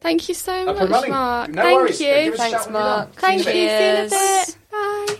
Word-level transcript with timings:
Thank 0.00 0.28
you 0.28 0.34
so 0.34 0.52
Up 0.68 0.76
and 0.76 0.90
much, 0.90 0.90
running. 0.90 1.10
Mark. 1.10 1.50
No 1.50 1.62
Thank 1.62 1.80
worries. 1.80 2.00
you. 2.00 2.06
Give 2.06 2.34
us 2.34 2.38
a 2.38 2.42
Thanks, 2.42 2.56
shout 2.58 2.66
when 2.66 2.74
you're 2.74 2.82
Mark. 2.82 3.06
done. 3.12 3.20
Thank 3.20 3.38
you. 3.38 3.44
See 3.52 3.62
you 3.62 3.68
in 3.68 3.96
a 4.06 4.08
Cheers. 4.08 4.46
bit. 4.46 4.58
Bye. 4.70 5.16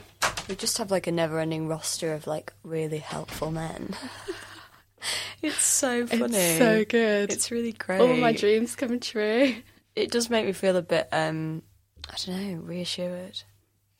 We 0.48 0.54
just 0.56 0.78
have 0.78 0.90
like 0.90 1.06
a 1.06 1.12
never-ending 1.12 1.68
roster 1.68 2.14
of 2.14 2.26
like 2.26 2.52
really 2.62 2.98
helpful 2.98 3.50
men. 3.50 3.94
it's 5.42 5.62
so 5.64 6.06
funny. 6.06 6.36
It's 6.36 6.58
so 6.58 6.84
good. 6.84 7.32
It's 7.32 7.50
really 7.50 7.72
great. 7.72 8.00
All 8.00 8.16
my 8.16 8.32
dreams 8.32 8.74
come 8.76 8.98
true. 9.00 9.54
It 9.96 10.10
does 10.10 10.30
make 10.30 10.46
me 10.46 10.52
feel 10.52 10.76
a 10.76 10.82
bit, 10.82 11.08
um, 11.12 11.62
I 12.08 12.14
don't 12.24 12.52
know, 12.52 12.58
reassured. 12.60 13.42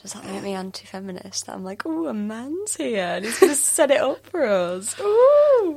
Does 0.01 0.13
that 0.13 0.25
make 0.25 0.45
me 0.45 0.53
anti-feminist? 0.55 1.49
I'm 1.49 1.65
like, 1.65 1.85
oh, 1.85 2.07
a 2.07 2.15
man's 2.15 2.77
here 2.77 3.03
and 3.05 3.25
he's 3.25 3.39
going 3.41 3.51
to 3.53 3.57
set 3.59 3.91
it 3.91 4.01
up 4.01 4.25
for 4.29 4.45
us. 4.47 4.95
Ooh. 5.01 5.77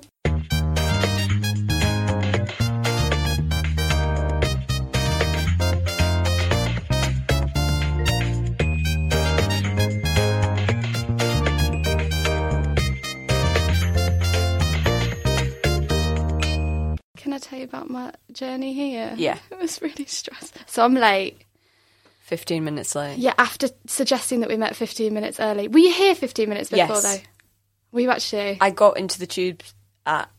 Journey 18.41 18.73
here? 18.73 19.13
Yeah. 19.15 19.37
It 19.51 19.59
was 19.59 19.81
really 19.81 20.05
stressful. 20.05 20.61
So 20.65 20.83
I'm 20.83 20.95
late. 20.95 21.43
15 22.21 22.63
minutes 22.63 22.95
late. 22.95 23.17
Yeah, 23.17 23.33
after 23.37 23.67
suggesting 23.87 24.39
that 24.39 24.49
we 24.49 24.57
met 24.57 24.75
15 24.75 25.13
minutes 25.13 25.39
early. 25.39 25.67
Were 25.67 25.79
you 25.79 25.93
here 25.93 26.15
15 26.15 26.49
minutes 26.49 26.69
before, 26.69 26.87
Yes. 26.87 27.03
though? 27.03 27.23
Were 27.91 27.99
you 28.01 28.09
actually? 28.09 28.57
I 28.61 28.69
got 28.71 28.97
into 28.97 29.19
the 29.19 29.27
tube 29.27 29.61
at 30.05 30.29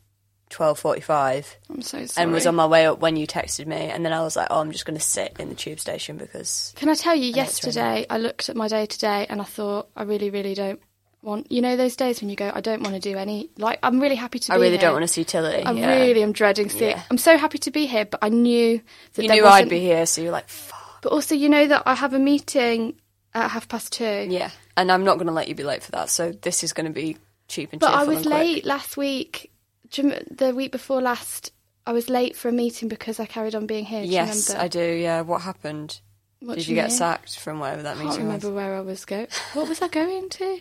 12.45 0.50 1.46
I'm 1.70 1.82
so 1.82 2.04
sorry. 2.06 2.24
and 2.24 2.32
was 2.32 2.46
on 2.46 2.54
my 2.54 2.66
way 2.66 2.86
up 2.86 2.98
when 3.00 3.16
you 3.16 3.26
texted 3.26 3.66
me 3.66 3.76
and 3.76 4.04
then 4.04 4.12
I 4.12 4.20
was 4.22 4.36
like, 4.36 4.48
oh, 4.50 4.60
I'm 4.60 4.72
just 4.72 4.84
going 4.84 4.98
to 4.98 5.04
sit 5.04 5.36
in 5.38 5.48
the 5.48 5.54
tube 5.54 5.80
station 5.80 6.16
because... 6.16 6.72
Can 6.76 6.88
I 6.88 6.94
tell 6.94 7.14
you, 7.14 7.32
yesterday 7.32 8.04
I 8.10 8.18
looked 8.18 8.48
at 8.48 8.56
my 8.56 8.68
day 8.68 8.86
today 8.86 9.26
and 9.30 9.40
I 9.40 9.44
thought, 9.44 9.88
I 9.96 10.02
really, 10.02 10.30
really 10.30 10.54
don't 10.54 10.80
want. 11.22 11.50
You 11.50 11.62
know 11.62 11.76
those 11.76 11.96
days 11.96 12.20
when 12.20 12.28
you 12.28 12.36
go, 12.36 12.50
I 12.54 12.60
don't 12.60 12.82
want 12.82 12.94
to 12.94 13.00
do 13.00 13.16
any. 13.16 13.50
Like, 13.56 13.78
I'm 13.82 14.00
really 14.00 14.16
happy 14.16 14.38
to 14.40 14.48
be 14.48 14.52
here. 14.52 14.58
I 14.58 14.62
really 14.62 14.70
here. 14.72 14.80
don't 14.80 14.92
want 14.92 15.04
to 15.04 15.08
see 15.08 15.24
Tilly. 15.24 15.62
I 15.62 15.72
yeah. 15.72 15.96
really 15.96 16.22
am 16.22 16.32
dreading 16.32 16.68
seeing. 16.68 16.96
Yeah. 16.96 17.02
I'm 17.10 17.18
so 17.18 17.36
happy 17.36 17.58
to 17.58 17.70
be 17.70 17.86
here, 17.86 18.04
but 18.04 18.20
I 18.22 18.28
knew 18.28 18.80
that 19.14 19.22
You 19.22 19.28
knew 19.28 19.46
I'd 19.46 19.68
be 19.68 19.80
here, 19.80 20.06
so 20.06 20.20
you're 20.20 20.32
like, 20.32 20.48
fuck. 20.48 21.02
But 21.02 21.12
also, 21.12 21.34
you 21.34 21.48
know 21.48 21.66
that 21.66 21.82
I 21.86 21.94
have 21.94 22.14
a 22.14 22.18
meeting 22.18 22.96
at 23.34 23.50
half 23.50 23.68
past 23.68 23.92
two. 23.92 24.26
Yeah, 24.28 24.50
and 24.76 24.90
I'm 24.90 25.04
not 25.04 25.14
going 25.14 25.26
to 25.26 25.32
let 25.32 25.48
you 25.48 25.54
be 25.54 25.64
late 25.64 25.82
for 25.82 25.92
that. 25.92 26.10
So 26.10 26.32
this 26.32 26.62
is 26.62 26.72
going 26.72 26.86
to 26.86 26.92
be 26.92 27.16
cheap 27.48 27.72
and 27.72 27.80
But 27.80 27.94
I 27.94 28.04
was 28.04 28.24
late 28.24 28.64
last 28.64 28.96
week. 28.96 29.50
Do 29.90 30.02
you 30.02 30.10
rem- 30.10 30.26
The 30.30 30.54
week 30.54 30.72
before 30.72 31.02
last, 31.02 31.52
I 31.86 31.92
was 31.92 32.08
late 32.08 32.36
for 32.36 32.48
a 32.48 32.52
meeting 32.52 32.88
because 32.88 33.20
I 33.20 33.26
carried 33.26 33.54
on 33.54 33.66
being 33.66 33.84
here. 33.84 34.02
Do 34.02 34.08
Yes, 34.08 34.54
I 34.54 34.68
do. 34.68 34.80
Yeah, 34.80 35.22
what 35.22 35.42
happened? 35.42 36.00
What 36.40 36.58
Did 36.58 36.66
you 36.66 36.74
get 36.74 36.90
sacked 36.90 37.38
from 37.38 37.60
wherever 37.60 37.82
that 37.82 37.96
meeting 37.96 38.06
was? 38.06 38.16
I 38.16 38.18
can't 38.18 38.26
remember 38.26 38.48
was? 38.48 38.56
where 38.56 38.74
I 38.74 38.80
was 38.80 39.04
going. 39.04 39.28
What 39.52 39.68
was 39.68 39.80
I 39.80 39.88
going 39.88 40.28
to? 40.28 40.60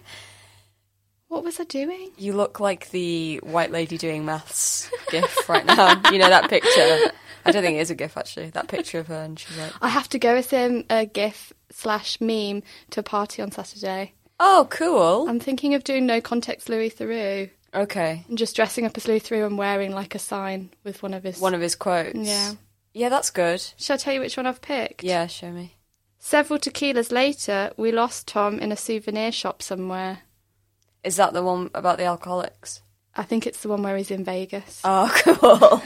What 1.42 1.46
was 1.46 1.60
I 1.60 1.64
doing? 1.64 2.12
You 2.20 2.34
look 2.34 2.60
like 2.60 2.92
the 2.92 3.38
white 3.38 3.72
lady 3.72 3.98
doing 3.98 4.26
maths 4.26 4.92
gif 5.10 5.50
right 5.50 5.66
now. 5.66 6.00
You 6.12 6.20
know 6.20 6.30
that 6.30 6.52
picture? 6.52 7.12
I 7.44 7.52
don't 7.52 7.64
think 7.64 7.78
it 7.78 7.82
is 7.82 7.90
a 7.90 7.96
gif 7.96 8.16
actually. 8.16 8.52
That 8.52 8.68
picture 8.68 9.00
of 9.00 9.08
her 9.08 9.24
and 9.24 9.40
she's 9.40 9.58
like, 9.58 9.74
I 9.82 9.88
have 9.90 10.08
to 10.10 10.20
go 10.20 10.36
with 10.36 10.52
him 10.52 10.86
a 10.92 11.08
GIF 11.08 11.52
slash 11.72 12.22
meme 12.22 12.62
to 12.92 13.00
a 13.00 13.04
party 13.04 13.42
on 13.42 13.52
Saturday. 13.52 14.14
"Oh, 14.40 14.68
cool. 14.70 15.28
I'm 15.28 15.40
thinking 15.40 15.74
of 15.74 15.84
doing 15.84 16.06
no 16.06 16.22
context 16.22 16.70
Louis 16.70 16.92
Theroux 16.92 17.50
okay." 17.74 18.24
and 18.30 18.38
just 18.38 18.56
dressing 18.56 18.86
up 18.86 18.96
as 18.96 19.08
Louis 19.08 19.20
Theroux 19.20 19.48
and 19.48 19.58
wearing 19.58 19.96
like 19.96 20.14
a 20.14 20.20
sign 20.20 20.70
with 20.84 21.02
one 21.02 21.16
of 21.16 21.24
his. 21.24 21.40
One 21.40 21.56
of 21.56 21.62
his 21.62 21.74
quotes. 21.74 22.20
Yeah. 22.20 22.52
Yeah, 22.94 23.10
that's 23.10 23.32
good. 23.32 23.66
Shall 23.78 23.96
I 23.96 23.98
tell 23.98 24.14
you 24.14 24.20
which 24.20 24.38
one 24.38 24.46
I've 24.46 24.62
picked? 24.62 25.04
Yeah, 25.04 25.26
show 25.26 25.50
me. 25.52 25.78
Several 26.20 26.60
tequilas 26.60 27.12
later, 27.12 27.72
we 27.78 27.92
lost 27.92 28.28
Tom 28.28 28.60
in 28.60 28.72
a 28.72 28.78
souvenir 28.78 29.32
shop 29.32 29.64
somewhere. 29.64 30.20
Is 31.04 31.16
that 31.16 31.34
the 31.34 31.44
one 31.44 31.70
about 31.74 31.98
the 31.98 32.06
alcoholics? 32.06 32.82
I 33.16 33.24
think 33.24 33.46
it's 33.46 33.62
the 33.62 33.70
one 33.70 33.84
where 33.84 33.98
he's 33.98 34.12
in 34.12 34.24
Vegas. 34.24 34.82
Oh, 34.84 35.12
cool. 35.24 35.82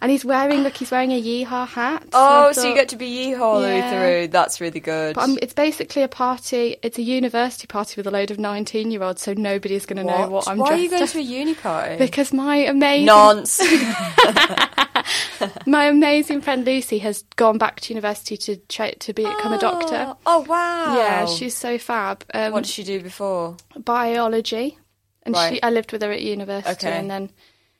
And 0.00 0.10
he's 0.10 0.24
wearing, 0.24 0.60
look, 0.62 0.76
he's 0.76 0.90
wearing 0.90 1.12
a 1.12 1.20
yeehaw 1.20 1.66
hat. 1.66 2.06
Oh, 2.12 2.48
I 2.48 2.52
so 2.52 2.68
you 2.68 2.74
get 2.74 2.88
to 2.90 2.96
be 2.96 3.08
yeehaw 3.10 3.60
Louis 3.60 3.78
Yeah. 3.78 3.92
Theroux. 3.92 4.30
That's 4.30 4.60
really 4.60 4.80
good. 4.80 5.14
But 5.16 5.24
um, 5.24 5.38
it's 5.42 5.54
basically 5.54 6.02
a 6.02 6.08
party. 6.08 6.76
It's 6.82 6.98
a 6.98 7.02
university 7.02 7.66
party 7.66 7.94
with 7.96 8.06
a 8.06 8.10
load 8.10 8.30
of 8.30 8.38
nineteen-year-olds, 8.38 9.22
so 9.22 9.34
nobody's 9.34 9.86
going 9.86 9.96
to 9.98 10.04
know 10.04 10.28
what 10.28 10.48
I'm 10.48 10.58
Why 10.58 10.68
dressed 10.68 10.80
are 10.80 10.82
you 10.82 10.90
going 10.90 11.02
as. 11.02 11.12
to 11.12 11.18
a 11.18 11.22
uni 11.22 11.54
party? 11.54 11.96
Because 11.96 12.32
my 12.32 12.56
amazing, 12.56 13.06
Nonce. 13.06 13.60
my 15.66 15.86
amazing 15.86 16.40
friend 16.40 16.64
Lucy 16.64 16.98
has 16.98 17.22
gone 17.36 17.58
back 17.58 17.80
to 17.80 17.92
university 17.94 18.36
to 18.36 18.56
tra- 18.68 18.94
to 18.96 19.12
become 19.12 19.52
a 19.52 19.58
doctor. 19.58 20.14
Oh 20.26 20.40
wow! 20.48 20.96
Yeah, 20.96 21.26
she's 21.26 21.56
so 21.56 21.78
fab. 21.78 22.24
Um, 22.32 22.52
What 22.52 22.64
did 22.64 22.70
she 22.70 22.84
do 22.84 23.00
before? 23.02 23.56
biology, 23.76 24.78
and 25.24 25.34
Right. 25.34 25.54
she 25.54 25.62
I 25.62 25.70
lived 25.70 25.92
with 25.92 26.02
her 26.02 26.10
at 26.12 26.22
university, 26.22 26.86
Okay. 26.86 26.96
and 26.98 27.10
then 27.10 27.30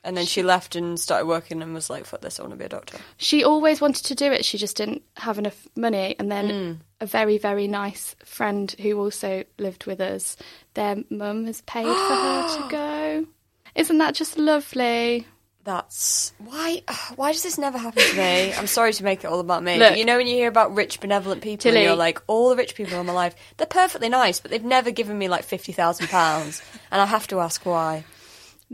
And 0.06 0.16
then 0.16 0.26
she 0.26 0.42
left 0.42 0.76
and 0.76 1.00
started 1.00 1.26
working 1.26 1.62
and 1.62 1.72
was 1.72 1.88
like, 1.88 2.04
"Fuck 2.04 2.20
this! 2.20 2.38
I 2.38 2.42
want 2.42 2.52
to 2.52 2.58
be 2.58 2.66
a 2.66 2.68
doctor." 2.68 2.98
she 3.16 3.42
always 3.42 3.80
wanted 3.80 4.04
to 4.04 4.14
do 4.14 4.30
it. 4.30 4.44
She 4.44 4.58
just 4.58 4.76
didn't 4.76 5.02
have 5.16 5.38
enough 5.38 5.66
money, 5.76 6.14
and 6.18 6.30
then 6.30 6.48
Mm. 6.50 6.78
a 7.00 7.06
very 7.06 7.38
very 7.38 7.66
nice 7.66 8.14
friend 8.24 8.70
who 8.80 8.98
also 9.00 9.44
lived 9.58 9.86
with 9.86 10.00
us, 10.00 10.36
their 10.74 10.96
mum 11.10 11.46
has 11.46 11.62
paid 11.62 11.84
for 11.86 12.14
her 12.14 12.56
to 12.62 12.68
go. 12.70 13.26
Isn't 13.74 13.96
that 13.98 14.14
just 14.14 14.38
lovely? 14.38 15.26
That's 15.64 16.34
why. 16.38 16.82
Why 17.16 17.32
does 17.32 17.42
this 17.42 17.56
never 17.56 17.78
happen 17.78 18.02
to 18.02 18.16
me? 18.16 18.52
I'm 18.58 18.66
sorry 18.66 18.92
to 18.92 19.04
make 19.04 19.24
it 19.24 19.28
all 19.28 19.40
about 19.40 19.62
me. 19.62 19.78
Look. 19.78 19.96
you 19.96 20.04
know 20.04 20.18
when 20.18 20.26
you 20.26 20.34
hear 20.34 20.48
about 20.48 20.74
rich, 20.74 21.00
benevolent 21.00 21.40
people, 21.42 21.62
Tilly. 21.62 21.76
and 21.78 21.84
you're 21.86 21.96
like, 21.96 22.20
all 22.26 22.50
the 22.50 22.56
rich 22.56 22.74
people 22.74 23.00
in 23.00 23.06
my 23.06 23.14
life, 23.14 23.34
they're 23.56 23.66
perfectly 23.66 24.10
nice, 24.10 24.38
but 24.38 24.50
they've 24.50 24.62
never 24.62 24.90
given 24.90 25.16
me 25.18 25.28
like 25.28 25.44
fifty 25.44 25.72
thousand 25.72 26.08
pounds, 26.08 26.60
and 26.90 27.00
I 27.00 27.06
have 27.06 27.26
to 27.28 27.40
ask 27.40 27.64
why. 27.64 28.04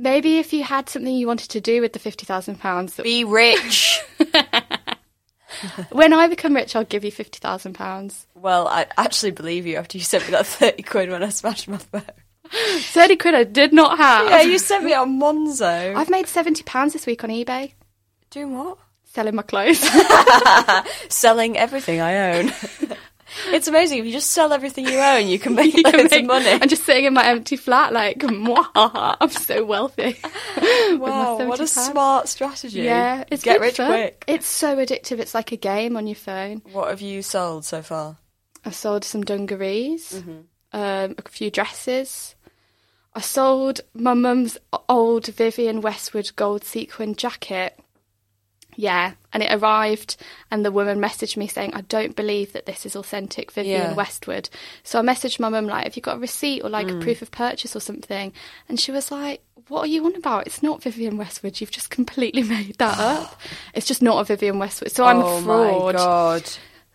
Maybe 0.03 0.39
if 0.39 0.55
you 0.55 0.63
had 0.65 0.89
something 0.89 1.15
you 1.15 1.27
wanted 1.27 1.51
to 1.51 1.61
do 1.61 1.83
with 1.83 1.93
the 1.93 1.99
fifty 1.99 2.25
thousand 2.25 2.59
pounds, 2.59 2.97
Be 2.97 3.23
rich. 3.25 4.01
when 5.91 6.15
I 6.15 6.27
become 6.27 6.55
rich, 6.55 6.75
I'll 6.75 6.85
give 6.85 7.05
you 7.05 7.11
fifty 7.11 7.39
thousand 7.39 7.75
pounds. 7.75 8.27
well, 8.35 8.67
I 8.67 8.87
actually 8.97 9.33
believe 9.33 9.67
you 9.67 9.77
after 9.77 9.99
you 9.99 10.05
sent 10.05 10.25
me 10.25 10.31
that 10.31 10.47
thirty 10.47 10.83
quid 10.83 11.11
when 11.11 11.23
I 11.23 11.29
smashed 11.29 11.69
my 11.69 11.77
phone. 11.77 12.03
Thirty 12.51 13.17
quid 13.17 13.35
I 13.35 13.45
did 13.45 13.73
not 13.75 13.99
have. 13.99 14.29
Yeah, 14.31 14.41
you 14.43 14.59
sent 14.59 14.85
me 14.85 14.95
on 14.95 15.21
Monzo. 15.21 15.95
I've 15.95 16.11
made 16.11 16.27
seventy 16.27 16.63
pounds 16.65 16.95
this 16.95 17.07
week 17.07 17.23
on 17.23 17.31
eBay 17.31 17.75
Doing 18.31 18.57
what? 18.57 18.79
selling 19.05 19.35
my 19.35 19.43
clothes. 19.43 19.81
selling 21.09 21.59
everything 21.59 22.01
I 22.01 22.39
own. 22.39 22.53
It's 23.49 23.69
amazing 23.69 23.99
if 23.99 24.07
you 24.07 24.13
just 24.13 24.31
sell 24.31 24.53
everything 24.53 24.87
you 24.87 24.99
own, 24.99 25.27
you 25.29 25.39
can 25.39 25.55
make 25.57 25.75
You 25.77 25.83
can 25.85 25.97
make- 26.05 26.13
of 26.13 26.25
money. 26.27 26.49
I'm 26.51 26.69
just 26.69 26.85
sitting 26.85 27.05
in 27.05 27.15
my 27.15 27.27
empty 27.27 27.57
flat, 27.57 27.93
like, 27.93 28.19
Mwah, 28.19 29.17
I'm 29.21 29.31
so 29.31 29.65
wealthy. 29.65 30.17
wow, 30.97 31.37
what 31.47 31.61
a 31.61 31.65
£70. 31.65 31.69
smart 31.69 32.29
strategy! 32.29 32.81
Yeah, 32.83 33.25
it's 33.31 33.43
get 33.43 33.61
rich 33.61 33.77
fun. 33.77 33.89
quick. 33.91 34.25
It's 34.27 34.47
so 34.47 34.77
addictive. 34.77 35.19
It's 35.21 35.35
like 35.35 35.53
a 35.53 35.57
game 35.57 35.97
on 35.97 36.07
your 36.07 36.17
phone. 36.17 36.63
What 36.73 36.89
have 36.89 37.01
you 37.01 37.23
sold 37.23 37.65
so 37.65 37.83
far? 37.83 38.19
I 38.65 38.71
sold 38.71 39.05
some 39.05 39.23
dungarees, 39.23 40.13
Mm-hmm. 40.13 40.41
um, 40.73 41.15
a 41.19 41.29
few 41.29 41.51
dresses. 41.51 42.35
I 43.15 43.21
sold 43.21 43.81
my 43.95 44.15
mum's 44.15 44.57
old 44.89 45.27
Vivienne 45.27 45.81
Westwood 45.81 46.31
gold 46.37 46.63
sequin 46.65 47.15
jacket. 47.17 47.79
Yeah, 48.81 49.13
and 49.33 49.43
it 49.43 49.53
arrived, 49.53 50.17
and 50.51 50.65
the 50.65 50.73
woman 50.73 50.99
messaged 50.99 51.37
me 51.37 51.47
saying, 51.47 51.75
"I 51.75 51.83
don't 51.83 52.17
believe 52.17 52.53
that 52.55 52.65
this 52.65 52.87
is 52.87 52.97
authentic 52.97 53.53
Vivienne 53.53 53.91
Yeah. 53.91 53.95
Westwood." 53.95 54.49
So 54.83 54.99
I 54.99 55.03
messaged 55.03 55.39
my 55.39 55.51
mum 55.51 55.67
like, 55.67 55.85
"Have 55.85 55.97
you 55.97 56.03
got 56.03 56.17
a 56.17 56.21
receipt 56.21 56.63
or 56.63 56.71
like 56.71 56.87
Mm. 56.87 56.97
a 56.99 57.03
proof 57.05 57.21
of 57.21 57.31
purchase 57.31 57.77
or 57.77 57.81
something?" 57.81 58.33
And 58.69 58.81
she 58.81 58.91
was 58.91 59.11
like, 59.13 59.43
"What 59.69 59.83
are 59.83 59.87
you 59.95 60.05
on 60.07 60.17
about? 60.17 60.47
It's 60.47 60.63
not 60.63 60.83
Vivienne 60.83 61.19
Westwood. 61.19 61.61
You've 61.61 61.71
just 61.71 61.91
completely 61.91 62.43
made 62.57 62.77
that 62.79 62.99
up. 62.99 63.39
It's 63.75 63.87
just 63.87 64.01
not 64.03 64.19
a 64.21 64.25
Vivienne 64.25 64.59
Westwood. 64.59 64.93
So 64.93 65.05
I'm 65.05 65.19
oh 65.23 65.37
a 65.37 65.43
fraud." 65.43 65.95
my 65.95 65.99
god! 65.99 66.45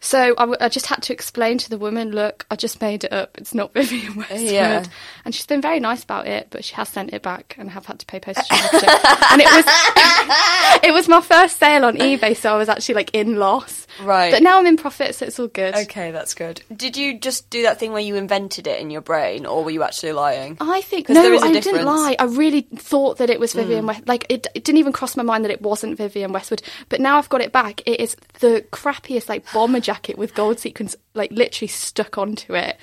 So 0.06 0.36
I, 0.38 0.42
w- 0.42 0.58
I 0.62 0.70
just 0.70 0.86
had 0.86 1.02
to 1.02 1.14
explain 1.14 1.58
to 1.58 1.68
the 1.68 1.80
woman, 1.80 2.12
look, 2.12 2.46
I 2.52 2.56
just 2.56 2.80
made 2.80 3.04
it 3.04 3.12
up. 3.12 3.40
It's 3.40 3.56
not 3.56 3.74
Vivienne 3.74 4.16
Westwood. 4.16 4.40
Yeah. 4.40 4.86
And 5.26 5.34
she's 5.34 5.48
been 5.48 5.62
very 5.62 5.80
nice 5.80 6.04
about 6.04 6.28
it, 6.28 6.50
but 6.52 6.64
she 6.64 6.76
has 6.76 6.90
sent 6.90 7.12
it 7.12 7.24
back 7.24 7.56
and 7.58 7.72
have 7.72 7.88
had 7.88 7.98
to 7.98 8.06
pay 8.06 8.20
postage. 8.20 8.46
and 8.52 9.42
it 9.42 9.52
was 9.52 9.66
it 10.84 10.94
was 10.94 11.08
my 11.08 11.22
first 11.22 11.58
sale 11.58 11.86
on 11.86 11.98
eBay, 11.98 12.38
so 12.38 12.54
I 12.54 12.58
was 12.58 12.70
actually 12.70 12.96
like 12.96 13.16
in 13.16 13.38
loss. 13.38 13.88
Right. 14.04 14.32
But 14.32 14.44
now 14.44 14.60
I'm 14.60 14.68
in 14.68 14.78
profit, 14.78 15.16
so 15.16 15.26
it's 15.26 15.40
all 15.40 15.48
good. 15.48 15.74
Okay, 15.74 16.12
that's 16.12 16.36
good. 16.36 16.62
Did 16.76 16.98
you 16.98 17.18
just 17.18 17.50
do 17.50 17.64
that 17.64 17.80
thing 17.80 17.92
where 17.92 18.02
you 18.02 18.16
invented 18.16 18.68
it 18.68 18.80
in 18.80 18.92
your 18.92 19.02
brain, 19.02 19.48
or 19.48 19.64
were 19.64 19.72
you 19.72 19.82
actually 19.82 20.12
lying? 20.12 20.58
I 20.62 20.82
think 20.82 21.10
no, 21.10 21.24
there 21.24 21.34
is 21.34 21.42
a 21.42 21.46
I 21.46 21.54
difference. 21.54 21.78
didn't 21.78 21.88
lie. 21.88 22.16
I 22.20 22.26
really 22.26 22.62
thought 22.62 23.18
that 23.18 23.32
it 23.32 23.40
was 23.40 23.54
Vivienne 23.54 23.82
hmm. 23.82 23.88
West. 23.88 24.08
Like 24.08 24.28
it, 24.30 24.46
it 24.54 24.64
didn't 24.64 24.78
even 24.78 24.94
cross 24.94 25.18
my 25.18 25.24
mind 25.24 25.46
that 25.46 25.52
it 25.52 25.64
wasn't 25.64 25.98
Vivienne 25.98 26.32
Westwood. 26.32 26.62
But 26.90 27.02
now 27.02 27.18
I've 27.18 27.30
got 27.30 27.42
it 27.42 27.52
back. 27.52 27.82
It 27.88 28.00
is 28.00 28.16
the 28.40 28.64
crappiest 28.72 29.30
like 29.30 29.52
bomber 29.52 29.80
jacket 29.80 29.95
with 30.18 30.36
gold 30.36 30.60
sequins 30.60 30.96
like 31.14 31.32
literally 31.32 31.68
stuck 31.68 32.18
onto 32.18 32.56
it. 32.56 32.78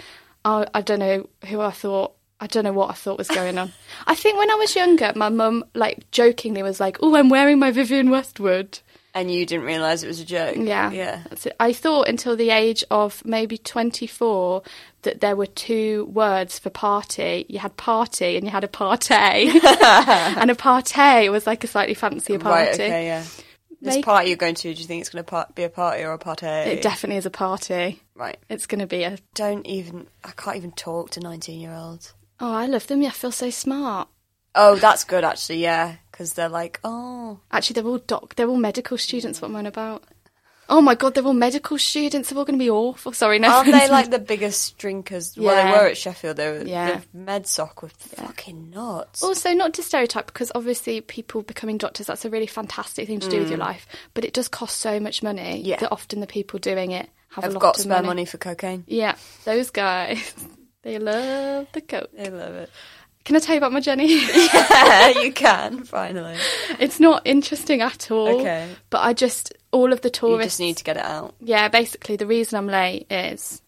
I, 0.45 0.67
I 0.75 0.81
don't 0.81 0.99
know 0.99 1.29
who 1.47 1.61
I 1.61 1.71
thought. 1.71 2.15
I 2.41 2.49
don't 2.49 2.65
know 2.65 2.73
what 2.73 2.91
I 2.91 2.95
thought 2.95 3.19
was 3.19 3.29
going 3.29 3.57
on. 3.57 3.73
I 4.07 4.17
think 4.17 4.37
when 4.37 4.51
I 4.51 4.55
was 4.57 4.75
younger, 4.75 5.13
my 5.15 5.29
mum 5.29 5.65
like 5.75 6.11
jokingly 6.11 6.63
was 6.63 6.81
like, 6.81 6.99
"Oh, 7.01 7.15
I'm 7.15 7.29
wearing 7.29 7.59
my 7.59 7.71
Vivienne 7.71 8.11
Westwood." 8.11 8.81
And 9.15 9.31
you 9.31 9.45
didn't 9.45 9.67
realise 9.67 10.03
it 10.03 10.07
was 10.07 10.21
a 10.21 10.25
joke. 10.25 10.57
Yeah, 10.57 10.91
yeah. 10.91 11.23
I 11.61 11.75
thought 11.75 12.09
until 12.09 12.35
the 12.35 12.49
age 12.49 12.83
of 12.91 13.23
maybe 13.27 13.59
24 13.59 14.63
that 15.03 15.21
there 15.21 15.37
were 15.37 15.47
two 15.47 16.07
words 16.07 16.59
for 16.59 16.71
party. 16.71 17.45
You 17.49 17.59
had 17.59 17.77
party 17.77 18.37
and 18.37 18.47
you 18.47 18.51
had 18.51 18.65
a 18.65 18.69
partay. 18.69 19.49
and 20.39 20.51
a 20.51 20.55
partay 20.55 21.31
was 21.31 21.47
like 21.47 21.63
a 21.63 21.67
slightly 21.67 21.95
fancier 21.95 22.39
party. 22.39 22.65
Right. 22.65 22.75
Okay. 22.75 23.07
Yeah. 23.07 23.25
This 23.83 23.97
Make- 23.97 24.05
party 24.05 24.29
you're 24.29 24.37
going 24.37 24.55
to, 24.55 24.73
do 24.73 24.81
you 24.81 24.87
think 24.87 25.01
it's 25.01 25.11
going 25.11 25.25
to 25.25 25.47
be 25.57 25.65
a 25.65 25.69
party 25.69 26.05
or 26.05 26.13
a 26.13 26.19
party? 26.19 26.47
It 26.47 26.83
definitely 26.83 27.17
is 27.17 27.27
a 27.27 27.31
party. 27.31 28.01
right. 28.15 28.39
It's 28.49 28.67
going 28.67 28.79
to 28.79 28.87
be 28.87 29.03
a. 29.03 29.19
Don't 29.35 29.67
even. 29.67 30.07
I 30.25 30.31
can't 30.31 30.57
even 30.57 30.71
talk 30.71 31.11
to 31.11 31.21
19 31.21 31.61
year 31.61 31.73
olds. 31.75 32.15
Oh, 32.39 32.53
I 32.55 32.67
love 32.67 32.87
them. 32.87 33.03
Yeah, 33.03 33.09
I 33.09 33.13
feel 33.13 33.33
so 33.33 33.51
smart. 33.51 34.09
Oh, 34.55 34.77
that's 34.77 35.03
good 35.05 35.25
actually. 35.25 35.63
Yeah, 35.63 35.97
because 36.11 36.35
they're 36.35 36.49
like, 36.49 36.79
oh, 36.85 37.41
Actually, 37.51 37.75
they're 37.75 37.91
all 37.91 37.99
doc. 37.99 38.37
They're 38.37 38.49
all 38.49 38.57
medical 38.57 38.99
students. 38.99 39.41
What 39.43 39.49
am 39.49 39.57
I 39.57 39.61
on 39.61 39.67
about? 39.67 40.05
Oh 40.69 40.81
my 40.81 40.95
god, 40.95 41.15
they're 41.15 41.25
all 41.25 41.33
medical 41.35 41.77
students. 41.77 42.29
They're 42.31 42.39
all 42.39 42.45
going 42.45 42.59
to 42.59 42.63
be 42.65 42.71
awful. 42.71 43.13
Sorry, 43.13 43.39
no. 43.39 43.49
aren't 43.51 43.71
they 43.71 43.89
like 43.91 44.11
the 44.11 44.19
biggest 44.19 44.79
drinkers? 44.79 45.37
Well, 45.37 45.55
they 45.55 45.71
were 45.71 45.89
at 45.89 45.97
Sheffield. 45.99 46.37
They 46.39 46.51
were. 46.51 46.63
Yeah. 46.65 47.01
The 47.13 47.19
med 47.19 47.47
soc 47.47 47.83
were 47.83 47.89
fucking 47.91 48.71
nuts. 48.71 49.23
Also, 49.23 49.53
not 49.53 49.75
to 49.75 49.83
stereotype, 49.83 50.27
because 50.27 50.51
obviously 50.55 51.01
people 51.01 51.43
becoming 51.43 51.77
doctors, 51.79 52.07
that's 52.07 52.25
a 52.25 52.31
really 52.31 52.47
fantastic 52.47 53.07
thing 53.07 53.21
to 53.21 53.29
do 53.29 53.41
with 53.41 53.49
your 53.51 53.59
life. 53.59 53.87
But 54.15 54.25
it 54.25 54.33
does 54.33 54.49
cost 54.49 54.79
so 54.79 54.99
much 55.01 55.23
money 55.23 55.63
Mm. 55.63 55.67
Yeah. 55.67 55.77
that 55.81 55.93
often 55.93 56.21
the 56.21 56.27
people 56.27 56.59
doing 56.59 56.93
it 56.93 57.09
have 57.31 57.45
a 57.45 57.47
I've 57.49 57.53
lot 57.55 57.61
got 57.63 57.77
of 57.77 57.83
spare 57.83 57.97
money. 57.97 58.07
money 58.07 58.25
for 58.25 58.39
cocaine. 58.39 58.85
Yeah, 58.87 59.17
those 59.45 59.71
guys. 59.71 60.35
They 60.83 60.99
love 60.99 61.69
the 61.73 61.81
coke. 61.81 62.11
They 62.13 62.29
love 62.29 62.55
it. 62.55 62.69
Can 63.25 63.37
I 63.37 63.39
tell 63.39 63.55
you 63.55 63.59
about 63.59 63.71
my 63.73 63.79
Jenny? 63.79 64.19
yeah, 64.53 65.11
you 65.21 65.33
can 65.33 65.85
finally. 65.85 66.35
it's 66.81 66.99
not 66.99 67.23
interesting 67.25 67.81
at 67.83 68.11
all. 68.11 68.41
Okay. 68.41 68.69
But 68.91 69.03
I 69.03 69.13
just, 69.13 69.55
all 69.73 69.93
of 69.93 70.01
the 70.03 70.11
tourists. 70.11 70.39
You 70.43 70.47
just 70.47 70.61
need 70.61 70.77
to 70.79 70.85
get 70.85 70.97
it 70.97 71.05
out. 71.05 71.35
Yeah, 71.41 71.69
basically, 71.69 72.17
the 72.17 72.27
reason 72.27 72.57
I'm 72.59 72.69
late 72.69 73.07
is. 73.11 73.61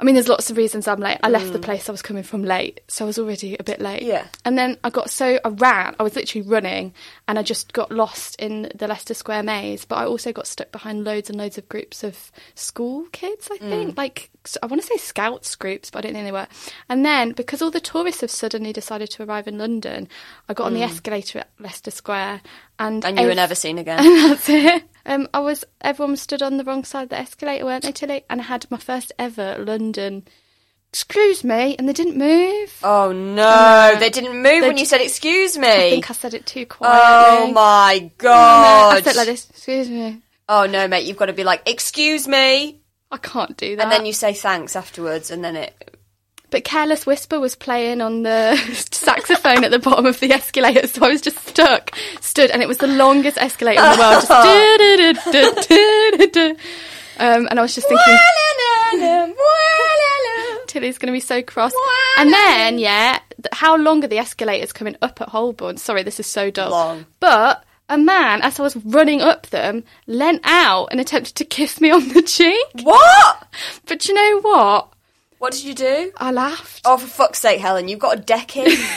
I 0.00 0.04
mean, 0.04 0.16
there's 0.16 0.26
lots 0.26 0.50
of 0.50 0.56
reasons 0.56 0.88
I'm 0.88 0.98
late. 0.98 1.18
I 1.22 1.28
left 1.28 1.52
the 1.52 1.60
place 1.60 1.88
I 1.88 1.92
was 1.92 2.02
coming 2.02 2.24
from 2.24 2.42
late, 2.42 2.80
so 2.88 3.04
I 3.04 3.06
was 3.06 3.20
already 3.20 3.56
a 3.60 3.62
bit 3.62 3.80
late. 3.80 4.02
Mm. 4.02 4.06
Yeah. 4.08 4.26
And 4.44 4.58
then 4.58 4.76
I 4.82 4.90
got 4.90 5.10
so. 5.10 5.38
I 5.44 5.48
ran, 5.48 5.94
I 6.00 6.02
was 6.02 6.16
literally 6.16 6.48
running, 6.48 6.92
and 7.28 7.38
I 7.38 7.44
just 7.44 7.72
got 7.72 7.92
lost 7.92 8.34
in 8.40 8.68
the 8.74 8.88
Leicester 8.88 9.14
Square 9.14 9.44
maze. 9.44 9.84
But 9.84 9.98
I 9.98 10.06
also 10.06 10.32
got 10.32 10.48
stuck 10.48 10.72
behind 10.72 11.04
loads 11.04 11.30
and 11.30 11.38
loads 11.38 11.56
of 11.56 11.68
groups 11.68 12.02
of 12.02 12.32
school 12.56 13.04
kids, 13.12 13.48
I 13.52 13.58
Mm. 13.58 13.68
think. 13.70 13.96
Like, 13.96 14.30
I 14.60 14.66
want 14.66 14.82
to 14.82 14.88
say 14.88 14.96
scouts 14.96 15.54
groups, 15.54 15.88
but 15.92 16.00
I 16.00 16.02
don't 16.08 16.14
think 16.14 16.26
they 16.26 16.32
were. 16.32 16.48
And 16.88 17.06
then, 17.06 17.30
because 17.30 17.62
all 17.62 17.70
the 17.70 17.78
tourists 17.78 18.22
have 18.22 18.30
suddenly 18.32 18.72
decided 18.72 19.08
to 19.12 19.22
arrive 19.22 19.46
in 19.46 19.56
London, 19.56 20.08
I 20.48 20.54
got 20.54 20.64
on 20.66 20.74
the 20.74 20.82
escalator 20.82 21.38
at 21.40 21.50
Leicester 21.60 21.92
Square. 21.92 22.40
And, 22.80 23.04
Mm. 23.04 23.08
And 23.10 23.20
you 23.20 23.26
were 23.28 23.34
never 23.36 23.54
seen 23.54 23.78
again. 23.78 24.00
And 24.04 24.32
that's 24.32 24.48
it. 24.48 24.82
Um, 25.04 25.28
I 25.34 25.40
was 25.40 25.64
everyone 25.80 26.12
was 26.12 26.20
stood 26.22 26.42
on 26.42 26.56
the 26.56 26.64
wrong 26.64 26.84
side 26.84 27.04
of 27.04 27.08
the 27.10 27.18
escalator, 27.18 27.64
weren't 27.64 27.84
they, 27.84 27.92
Tilly? 27.92 28.24
And 28.30 28.40
I 28.40 28.44
had 28.44 28.70
my 28.70 28.76
first 28.78 29.12
ever 29.18 29.56
London. 29.58 30.24
Excuse 30.90 31.42
me, 31.42 31.74
and 31.78 31.88
they 31.88 31.94
didn't 31.94 32.18
move. 32.18 32.78
Oh 32.82 33.12
no, 33.12 33.96
they 33.98 34.10
didn't 34.10 34.42
move 34.42 34.62
when 34.62 34.76
you 34.76 34.84
said 34.84 35.00
excuse 35.00 35.56
me. 35.56 35.68
I 35.68 35.90
think 35.90 36.10
I 36.10 36.12
said 36.14 36.34
it 36.34 36.44
too 36.44 36.66
quietly. 36.66 37.00
oh 37.48 37.52
my 37.52 37.98
No, 38.02 38.10
god. 38.18 38.96
I 38.96 39.00
said 39.00 39.16
like 39.16 39.26
this. 39.26 39.48
Excuse 39.48 39.88
me. 39.88 40.20
Oh 40.48 40.66
no, 40.66 40.86
mate, 40.88 41.06
you've 41.06 41.16
got 41.16 41.26
to 41.26 41.32
be 41.32 41.44
like, 41.44 41.62
excuse 41.66 42.28
me. 42.28 42.80
I 43.10 43.16
can't 43.16 43.56
do 43.56 43.76
that. 43.76 43.82
And 43.82 43.90
then 43.92 44.04
you 44.04 44.12
say 44.12 44.34
thanks 44.34 44.76
afterwards, 44.76 45.30
and 45.30 45.42
then 45.42 45.56
it. 45.56 45.91
But 46.52 46.64
Careless 46.64 47.06
Whisper 47.06 47.40
was 47.40 47.56
playing 47.56 48.02
on 48.02 48.24
the 48.24 48.56
saxophone 48.92 49.64
at 49.64 49.70
the 49.70 49.78
bottom 49.78 50.04
of 50.04 50.20
the 50.20 50.32
escalator, 50.32 50.86
so 50.86 51.02
I 51.04 51.08
was 51.08 51.22
just 51.22 51.38
stuck, 51.48 51.96
stood, 52.20 52.50
and 52.50 52.60
it 52.62 52.68
was 52.68 52.76
the 52.76 52.86
longest 52.86 53.38
escalator 53.38 53.82
in 53.82 53.92
the 53.92 53.98
world. 53.98 54.20
Just 54.20 54.30
um, 57.18 57.48
and 57.50 57.58
I 57.58 57.62
was 57.62 57.74
just 57.74 57.88
thinking, 57.88 58.18
Tilly's 60.66 60.98
going 60.98 61.06
to 61.06 61.16
be 61.16 61.20
so 61.20 61.42
cross. 61.42 61.72
And 62.18 62.30
then, 62.30 62.78
yeah, 62.78 63.18
how 63.52 63.78
long 63.78 64.04
are 64.04 64.08
the 64.08 64.18
escalators 64.18 64.74
coming 64.74 64.96
up 65.00 65.22
at 65.22 65.30
Holborn? 65.30 65.78
Sorry, 65.78 66.02
this 66.02 66.20
is 66.20 66.26
so 66.26 66.50
dull. 66.50 66.70
Long. 66.70 67.06
But 67.18 67.64
a 67.88 67.96
man, 67.96 68.42
as 68.42 68.60
I 68.60 68.62
was 68.62 68.76
running 68.76 69.22
up 69.22 69.46
them, 69.46 69.84
leant 70.06 70.42
out 70.44 70.88
and 70.90 71.00
attempted 71.00 71.34
to 71.36 71.46
kiss 71.46 71.80
me 71.80 71.90
on 71.90 72.08
the 72.08 72.20
cheek. 72.20 72.66
What? 72.82 73.48
But 73.86 74.06
you 74.06 74.12
know 74.14 74.40
what? 74.42 74.91
What 75.42 75.54
did 75.54 75.64
you 75.64 75.74
do? 75.74 76.12
I 76.18 76.30
laughed. 76.30 76.82
Oh, 76.84 76.96
for 76.96 77.08
fuck's 77.08 77.40
sake, 77.40 77.58
Helen, 77.60 77.88
you've 77.88 77.98
got 77.98 78.16
a 78.16 78.20
decade. 78.20 78.78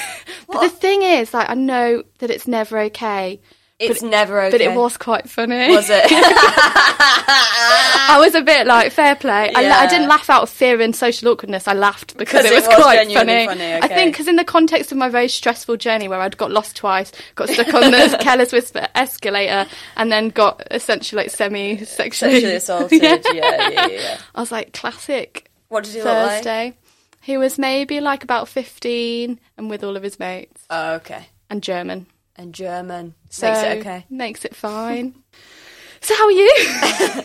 But 0.47 0.61
the 0.61 0.69
thing 0.69 1.01
is, 1.01 1.33
like, 1.33 1.49
I 1.49 1.55
know 1.55 2.03
that 2.19 2.29
it's 2.29 2.47
never 2.47 2.77
okay. 2.81 3.41
It's 3.79 4.03
never 4.03 4.39
okay. 4.43 4.51
But 4.51 4.61
it 4.61 4.75
was 4.75 4.95
quite 4.95 5.27
funny. 5.27 5.69
Was 5.69 5.89
it? 5.89 6.03
I 6.07 8.17
was 8.19 8.35
a 8.35 8.41
bit 8.41 8.67
like 8.67 8.91
fair 8.91 9.15
play. 9.15 9.51
I, 9.55 9.61
Yeah. 9.61 9.77
I 9.79 9.87
didn't 9.87 10.07
laugh 10.07 10.29
out 10.29 10.43
of 10.43 10.49
fear 10.51 10.79
and 10.81 10.95
social 10.95 11.29
awkwardness. 11.29 11.67
I 11.67 11.73
laughed 11.73 12.15
because 12.15 12.43
Because 12.43 12.45
it 12.45 12.51
it 12.53 12.57
was, 12.57 12.67
was 12.67 12.75
quite 12.75 12.95
genuinely 12.97 13.47
funny. 13.47 13.59
funny, 13.63 13.73
I 13.81 13.87
think 13.87 14.13
because 14.13 14.27
in 14.27 14.35
the 14.35 14.43
context 14.45 14.91
of 14.91 14.99
my 14.99 15.09
very 15.09 15.29
stressful 15.29 15.77
journey, 15.77 16.07
where 16.07 16.21
I'd 16.21 16.37
got 16.37 16.51
lost 16.51 16.75
twice, 16.75 17.11
got 17.33 17.49
stuck 17.49 17.73
on 17.73 17.89
the 17.91 18.17
Careless 18.21 18.51
Whisper 18.53 18.87
escalator, 18.93 19.65
and 19.97 20.11
then 20.11 20.29
got 20.29 20.61
essentially 20.69 21.23
like 21.23 21.31
semi 21.31 21.83
sexually 21.85 22.33
Sexually 22.41 22.55
assaulted. 22.55 23.01
yeah. 23.01 23.17
yeah, 23.33 23.69
yeah, 23.71 23.87
yeah. 23.87 24.17
I 24.35 24.41
was 24.41 24.51
like, 24.51 24.73
classic 24.73 25.44
What 25.69 25.83
did 25.83 25.93
he 25.93 25.99
look 25.99 26.05
like? 26.07 26.29
Thursday. 26.43 26.77
He 27.21 27.37
was 27.37 27.57
maybe 27.57 27.99
like 28.01 28.23
about 28.23 28.47
fifteen, 28.47 29.39
and 29.57 29.69
with 29.69 29.83
all 29.83 29.95
of 29.97 30.03
his 30.03 30.19
mates, 30.19 30.63
Oh, 30.69 30.93
okay. 30.95 31.27
and 31.49 31.63
German. 31.63 32.07
And 32.35 32.53
German. 32.53 33.15
So 33.29 33.47
Makes 33.51 33.63
it 33.63 33.79
okay. 33.79 34.05
Makes 34.09 34.45
it 34.45 34.55
fine. 34.55 35.15
so 36.01 36.15
how 36.15 36.25
are 36.25 36.31
you? 36.31 36.51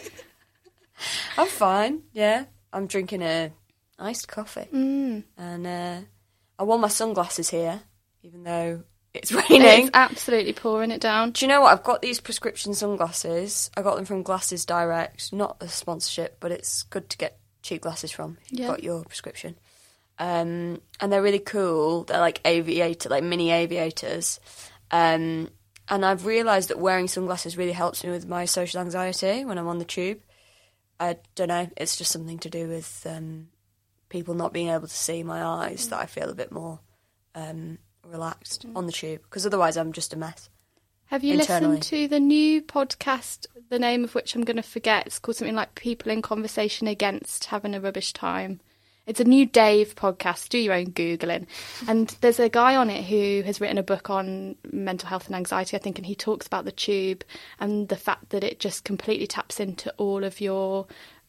I'm 1.38 1.48
fine. 1.48 2.02
Yeah. 2.12 2.44
I'm 2.72 2.86
drinking 2.86 3.22
a 3.22 3.50
iced 3.98 4.28
coffee. 4.28 4.68
Mm. 4.72 5.24
And 5.36 5.66
uh, 5.66 5.96
I 6.58 6.62
wore 6.62 6.78
my 6.78 6.88
sunglasses 6.88 7.50
here, 7.50 7.80
even 8.22 8.44
though 8.44 8.84
it's 9.12 9.32
raining. 9.50 9.86
it's 9.86 9.90
absolutely 9.94 10.52
pouring 10.52 10.92
it 10.92 11.00
down. 11.00 11.32
Do 11.32 11.44
you 11.44 11.48
know 11.48 11.62
what? 11.62 11.72
I've 11.72 11.82
got 11.82 12.00
these 12.02 12.20
prescription 12.20 12.74
sunglasses. 12.74 13.70
I 13.76 13.82
got 13.82 13.96
them 13.96 14.04
from 14.04 14.22
Glasses 14.22 14.64
Direct. 14.64 15.32
Not 15.32 15.56
a 15.60 15.68
sponsorship, 15.68 16.36
but 16.38 16.52
it's 16.52 16.84
good 16.84 17.08
to 17.10 17.18
get 17.18 17.39
cheap 17.62 17.82
glasses 17.82 18.10
from 18.10 18.38
if 18.44 18.52
you've 18.52 18.60
Yeah. 18.60 18.66
got 18.68 18.82
your 18.84 19.04
prescription. 19.04 19.56
Um, 20.18 20.80
and 21.00 21.10
they're 21.12 21.22
really 21.22 21.38
cool. 21.38 22.04
They're 22.04 22.20
like 22.20 22.40
aviator, 22.44 23.08
like 23.08 23.24
mini 23.24 23.50
aviators. 23.50 24.38
Um, 24.90 25.48
and 25.88 26.04
I've 26.04 26.26
realised 26.26 26.68
that 26.68 26.78
wearing 26.78 27.08
sunglasses 27.08 27.56
really 27.56 27.72
helps 27.72 28.04
me 28.04 28.10
with 28.10 28.28
my 28.28 28.44
social 28.44 28.80
anxiety 28.80 29.44
when 29.44 29.56
I'm 29.58 29.66
on 29.68 29.78
the 29.78 29.84
tube. 29.84 30.20
I 30.98 31.16
don't 31.34 31.48
know. 31.48 31.68
It's 31.76 31.96
just 31.96 32.12
something 32.12 32.38
to 32.40 32.50
do 32.50 32.68
with 32.68 33.06
um, 33.08 33.48
people 34.10 34.34
not 34.34 34.52
being 34.52 34.68
able 34.68 34.86
to 34.88 34.94
see 34.94 35.22
my 35.22 35.42
eyes 35.42 35.88
that 35.88 35.98
I 35.98 36.06
feel 36.06 36.28
a 36.28 36.34
bit 36.34 36.52
more 36.52 36.80
um, 37.34 37.78
relaxed 38.04 38.66
on 38.76 38.84
the 38.86 38.92
tube. 38.92 39.22
Because 39.22 39.46
otherwise, 39.46 39.76
I'm 39.78 39.92
just 39.92 40.12
a 40.12 40.18
mess. 40.18 40.50
Have 41.10 41.24
you 41.24 41.34
internally. 41.34 41.76
listened 41.78 41.82
to 41.84 42.08
the 42.08 42.20
new 42.20 42.62
podcast, 42.62 43.46
the 43.68 43.78
name 43.80 44.04
of 44.04 44.14
which 44.14 44.34
I'm 44.34 44.44
going 44.44 44.56
to 44.56 44.62
forget? 44.62 45.06
It's 45.06 45.18
called 45.18 45.36
something 45.36 45.56
like 45.56 45.74
People 45.74 46.12
in 46.12 46.22
Conversation 46.22 46.86
Against 46.86 47.46
Having 47.46 47.74
a 47.74 47.80
Rubbish 47.80 48.12
Time. 48.12 48.60
It's 49.06 49.18
a 49.18 49.24
new 49.24 49.44
Dave 49.44 49.96
podcast. 49.96 50.50
Do 50.50 50.58
your 50.58 50.74
own 50.74 50.92
Googling. 50.92 51.46
And 51.88 52.14
there's 52.20 52.38
a 52.38 52.48
guy 52.48 52.76
on 52.76 52.90
it 52.90 53.04
who 53.06 53.42
has 53.44 53.60
written 53.60 53.78
a 53.78 53.82
book 53.82 54.08
on 54.08 54.54
mental 54.70 55.08
health 55.08 55.26
and 55.26 55.34
anxiety, 55.34 55.76
I 55.76 55.80
think, 55.80 55.98
and 55.98 56.06
he 56.06 56.14
talks 56.14 56.46
about 56.46 56.64
the 56.64 56.70
tube 56.70 57.24
and 57.58 57.88
the 57.88 57.96
fact 57.96 58.30
that 58.30 58.44
it 58.44 58.60
just 58.60 58.84
completely 58.84 59.26
taps 59.26 59.58
into 59.58 59.92
all 59.96 60.22
of 60.24 60.40
your. 60.40 60.86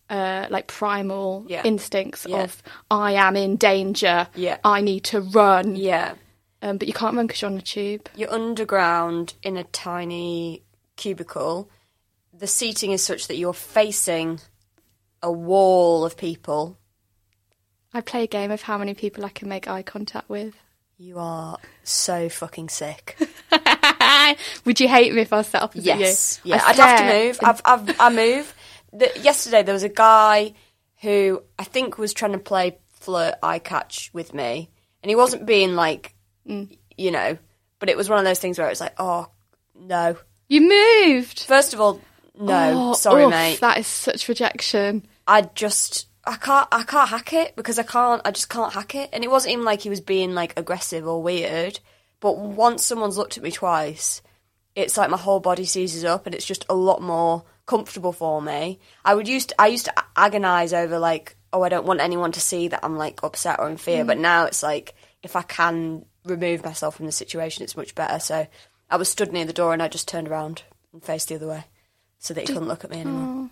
Uh, 0.09 0.45
like 0.49 0.67
primal 0.67 1.45
Yeah. 1.47 1.63
instincts 1.63 2.25
Yeah. 2.27 2.43
of 2.43 2.61
I 2.91 3.13
am 3.13 3.37
in 3.37 3.55
danger, 3.55 4.27
Yeah. 4.35 4.57
I 4.61 4.81
need 4.81 5.05
to 5.05 5.21
run, 5.21 5.77
Yeah. 5.77 6.15
Um, 6.61 6.77
but 6.77 6.87
you 6.87 6.93
can't 6.93 7.15
run 7.15 7.27
because 7.27 7.41
you're 7.41 7.51
on 7.51 7.57
a 7.57 7.61
tube. 7.61 8.09
You're 8.15 8.31
underground 8.33 9.33
in 9.43 9.57
a 9.57 9.63
tiny 9.63 10.63
cubicle. 10.95 11.69
The 12.33 12.47
seating 12.47 12.91
is 12.91 13.03
such 13.03 13.27
that 13.27 13.35
you're 13.37 13.53
facing 13.53 14.39
a 15.21 15.31
wall 15.31 16.05
of 16.05 16.17
people. 16.17 16.77
I 17.93 18.01
play 18.01 18.23
a 18.23 18.27
game 18.27 18.51
of 18.51 18.61
how 18.61 18.77
many 18.77 18.93
people 18.93 19.25
I 19.25 19.29
can 19.29 19.49
make 19.49 19.67
eye 19.67 19.83
contact 19.83 20.29
with. 20.29 20.55
You 20.97 21.17
are 21.17 21.57
so 21.83 22.29
fucking 22.29 22.69
sick. 22.69 23.17
Would 24.65 24.79
you 24.79 24.87
hate 24.87 25.13
me 25.13 25.21
if 25.21 25.33
I 25.33 25.37
was 25.37 25.47
set 25.47 25.61
opposite 25.63 25.83
Yes, 25.85 26.39
you? 26.43 26.51
yeah, 26.51 26.61
I 26.63 26.69
I'd 26.69 26.75
have 26.77 26.99
to 26.99 27.25
move. 27.25 27.39
I've, 27.43 27.61
I've, 27.65 27.99
I 27.99 28.09
move. 28.09 28.53
The, 28.93 29.11
yesterday 29.19 29.63
there 29.63 29.73
was 29.73 29.83
a 29.83 29.89
guy 29.89 30.53
who 31.01 31.41
I 31.57 31.63
think 31.63 31.97
was 31.97 32.13
trying 32.13 32.33
to 32.33 32.37
play 32.37 32.77
flirt 32.89 33.35
eye 33.41 33.59
catch 33.59 34.11
with 34.13 34.33
me, 34.33 34.69
and 35.01 35.09
he 35.09 35.15
wasn't 35.15 35.45
being 35.47 35.73
like, 35.75 36.13
Mm. 36.51 36.77
you 36.97 37.11
know, 37.11 37.37
but 37.79 37.89
it 37.89 37.97
was 37.97 38.09
one 38.09 38.19
of 38.19 38.25
those 38.25 38.39
things 38.39 38.57
where 38.57 38.67
it 38.67 38.71
was 38.71 38.81
like, 38.81 38.95
oh 38.97 39.27
no. 39.75 40.17
You 40.47 40.61
moved. 40.61 41.41
First 41.43 41.73
of 41.73 41.79
all, 41.79 42.01
no, 42.37 42.89
Oh, 42.91 42.93
sorry, 42.93 43.23
oof, 43.23 43.31
mate. 43.31 43.59
That 43.61 43.77
is 43.77 43.87
such 43.87 44.27
rejection. 44.27 45.07
I 45.27 45.41
just 45.41 46.07
I 46.25 46.35
can't 46.35 46.67
I 46.71 46.83
can't 46.83 47.09
hack 47.09 47.33
it 47.33 47.55
because 47.55 47.79
I 47.79 47.83
can't 47.83 48.21
I 48.25 48.31
just 48.31 48.49
can't 48.49 48.73
hack 48.73 48.95
it. 48.95 49.09
And 49.13 49.23
it 49.23 49.31
wasn't 49.31 49.53
even 49.53 49.65
like 49.65 49.81
he 49.81 49.89
was 49.89 50.01
being 50.01 50.33
like 50.33 50.57
aggressive 50.57 51.07
or 51.07 51.21
weird. 51.21 51.79
But 52.19 52.37
once 52.37 52.85
someone's 52.85 53.17
looked 53.17 53.37
at 53.37 53.43
me 53.43 53.51
twice, 53.51 54.21
it's 54.75 54.97
like 54.97 55.09
my 55.09 55.17
whole 55.17 55.39
body 55.39 55.65
seizes 55.65 56.05
up 56.05 56.25
and 56.25 56.35
it's 56.35 56.45
just 56.45 56.65
a 56.69 56.75
lot 56.75 57.01
more 57.01 57.43
comfortable 57.65 58.11
for 58.11 58.41
me. 58.41 58.79
I 59.03 59.15
would 59.15 59.27
used 59.27 59.49
to, 59.49 59.55
I 59.61 59.67
used 59.67 59.85
to 59.85 59.93
agonize 60.15 60.73
over 60.73 60.99
like 60.99 61.35
oh 61.53 61.63
I 61.63 61.69
don't 61.69 61.85
want 61.85 62.01
anyone 62.01 62.31
to 62.33 62.39
see 62.39 62.67
that 62.69 62.81
I'm 62.83 62.97
like 62.97 63.23
upset 63.23 63.59
or 63.59 63.69
in 63.69 63.77
fear. 63.77 64.05
But 64.05 64.17
now 64.17 64.45
it's 64.45 64.63
like 64.63 64.95
if 65.23 65.35
I 65.35 65.41
can 65.41 66.05
remove 66.25 66.63
myself 66.63 66.95
from 66.97 67.05
the 67.05 67.11
situation, 67.11 67.63
it's 67.63 67.77
much 67.77 67.95
better. 67.95 68.19
So 68.19 68.47
I 68.89 68.95
was 68.97 69.09
stood 69.09 69.31
near 69.33 69.45
the 69.45 69.53
door 69.53 69.73
and 69.73 69.81
I 69.81 69.87
just 69.87 70.07
turned 70.07 70.27
around 70.27 70.63
and 70.93 71.03
faced 71.03 71.29
the 71.29 71.35
other 71.35 71.47
way 71.47 71.65
so 72.19 72.33
that 72.33 72.41
he 72.41 72.47
couldn't 72.47 72.67
look 72.67 72.83
at 72.83 72.91
me 72.91 73.01
anymore. 73.01 73.49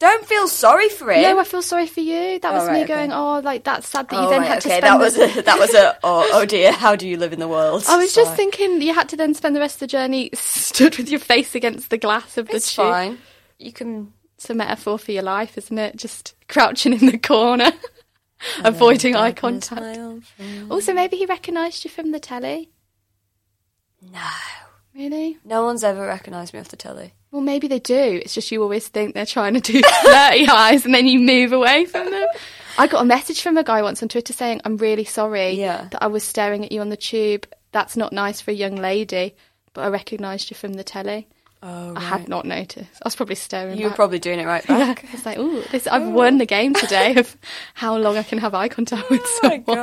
Don't 0.00 0.26
feel 0.26 0.48
sorry 0.48 0.88
for 0.88 1.10
it. 1.12 1.22
No, 1.22 1.38
I 1.38 1.44
feel 1.44 1.62
sorry 1.62 1.86
for 1.86 2.00
you. 2.00 2.38
That 2.40 2.52
was 2.52 2.68
Oh, 2.68 2.72
me 2.72 2.84
going, 2.84 3.10
okay. 3.12 3.18
oh, 3.18 3.40
like 3.44 3.62
that's 3.64 3.88
sad 3.88 4.08
that 4.08 4.16
you 4.16 4.26
Oh, 4.26 4.30
then 4.30 4.40
right, 4.40 4.48
had 4.48 4.60
to 4.62 4.68
okay, 4.68 4.78
spend. 4.78 4.92
that 4.92 4.98
was 5.00 5.14
the- 5.14 5.38
a, 5.38 5.42
that 5.48 5.58
was 5.58 5.72
a 5.74 5.96
oh, 6.02 6.30
oh 6.34 6.44
dear, 6.44 6.72
how 6.72 6.96
do 6.96 7.08
you 7.08 7.16
live 7.16 7.32
in 7.32 7.38
the 7.38 7.48
world? 7.48 7.84
I 7.88 7.96
was 7.96 8.12
just 8.14 8.34
thinking 8.34 8.82
you 8.82 8.92
had 8.92 9.08
to 9.10 9.16
then 9.16 9.34
spend 9.34 9.54
the 9.56 9.60
rest 9.60 9.76
of 9.76 9.80
the 9.80 9.86
journey 9.86 10.30
stood 10.34 10.96
with 10.98 11.08
your 11.08 11.20
face 11.20 11.54
against 11.54 11.90
the 11.90 11.96
glass 11.98 12.36
of 12.36 12.48
the 12.48 12.56
it's 12.56 12.74
tube. 12.74 12.84
fine. 12.84 13.18
You 13.58 13.72
can 13.72 14.12
It's 14.36 14.50
a 14.50 14.54
metaphor 14.54 14.98
for 14.98 15.12
your 15.12 15.22
life, 15.22 15.56
isn't 15.56 15.78
it? 15.78 15.96
Just 15.96 16.34
crouching 16.48 16.92
in 16.92 17.06
the 17.06 17.16
corner, 17.18 17.70
avoiding 18.64 19.16
eye 19.16 19.32
contact. 19.32 19.80
my 19.80 19.98
old 20.00 20.24
friend. 20.24 20.70
Also, 20.72 20.92
maybe 20.92 21.16
he 21.16 21.26
recognised 21.26 21.84
you 21.84 21.90
from 21.90 22.12
the 22.12 22.20
telly. 22.20 22.70
No, 24.12 24.20
Really? 24.94 25.38
no 25.44 25.64
one's 25.64 25.82
ever 25.82 26.06
recognised 26.06 26.52
me 26.54 26.60
off 26.60 26.68
the 26.68 26.76
telly. 26.76 27.14
Well, 27.32 27.42
maybe 27.42 27.66
they 27.66 27.80
do. 27.80 28.20
It's 28.22 28.34
just 28.34 28.52
you 28.52 28.62
always 28.62 28.86
think 28.86 29.14
they're 29.14 29.26
trying 29.26 29.54
to 29.54 29.60
do 29.60 29.80
flirty 30.02 30.46
eyes 30.46 30.84
and 30.84 30.94
then 30.94 31.06
you 31.06 31.18
move 31.18 31.52
away 31.52 31.84
from 31.86 32.10
them. 32.10 32.26
I 32.78 32.86
got 32.86 33.02
a 33.02 33.04
message 33.04 33.40
from 33.42 33.56
a 33.56 33.64
guy 33.64 33.82
once 33.82 34.02
on 34.02 34.08
Twitter 34.08 34.32
saying, 34.32 34.60
I'm 34.64 34.76
really 34.76 35.04
sorry 35.04 35.52
Yeah. 35.52 35.88
that 35.90 36.02
I 36.02 36.06
was 36.08 36.22
staring 36.22 36.64
at 36.64 36.72
you 36.72 36.80
on 36.80 36.90
the 36.90 36.96
tube. 36.96 37.46
That's 37.72 37.96
not 37.96 38.12
nice 38.12 38.40
for 38.40 38.50
a 38.52 38.54
young 38.54 38.76
lady, 38.76 39.34
but 39.72 39.82
I 39.82 39.88
recognised 39.88 40.50
you 40.50 40.56
from 40.56 40.74
the 40.74 40.84
telly. 40.84 41.26
Oh, 41.66 41.94
I 41.96 42.00
had 42.00 42.28
not 42.28 42.44
noticed. 42.44 43.00
I 43.02 43.06
was 43.06 43.16
probably 43.16 43.36
staring 43.36 43.78
You 43.78 43.88
were 43.88 43.94
probably 43.94 44.18
doing 44.18 44.38
it 44.38 44.44
right 44.44 44.66
back. 44.66 45.06
It's 45.14 45.24
like, 45.26 45.38
ooh, 45.38 45.62
this, 45.72 45.86
I've 45.86 46.06
won 46.06 46.36
the 46.36 46.44
game 46.44 46.74
today 46.74 47.14
of 47.16 47.34
how 47.72 47.96
long 47.96 48.18
I 48.18 48.22
can 48.22 48.36
have 48.38 48.54
eye 48.54 48.68
contact 48.68 49.08
with 49.08 49.22
oh 49.24 49.40
my 49.42 49.62
someone. 49.64 49.76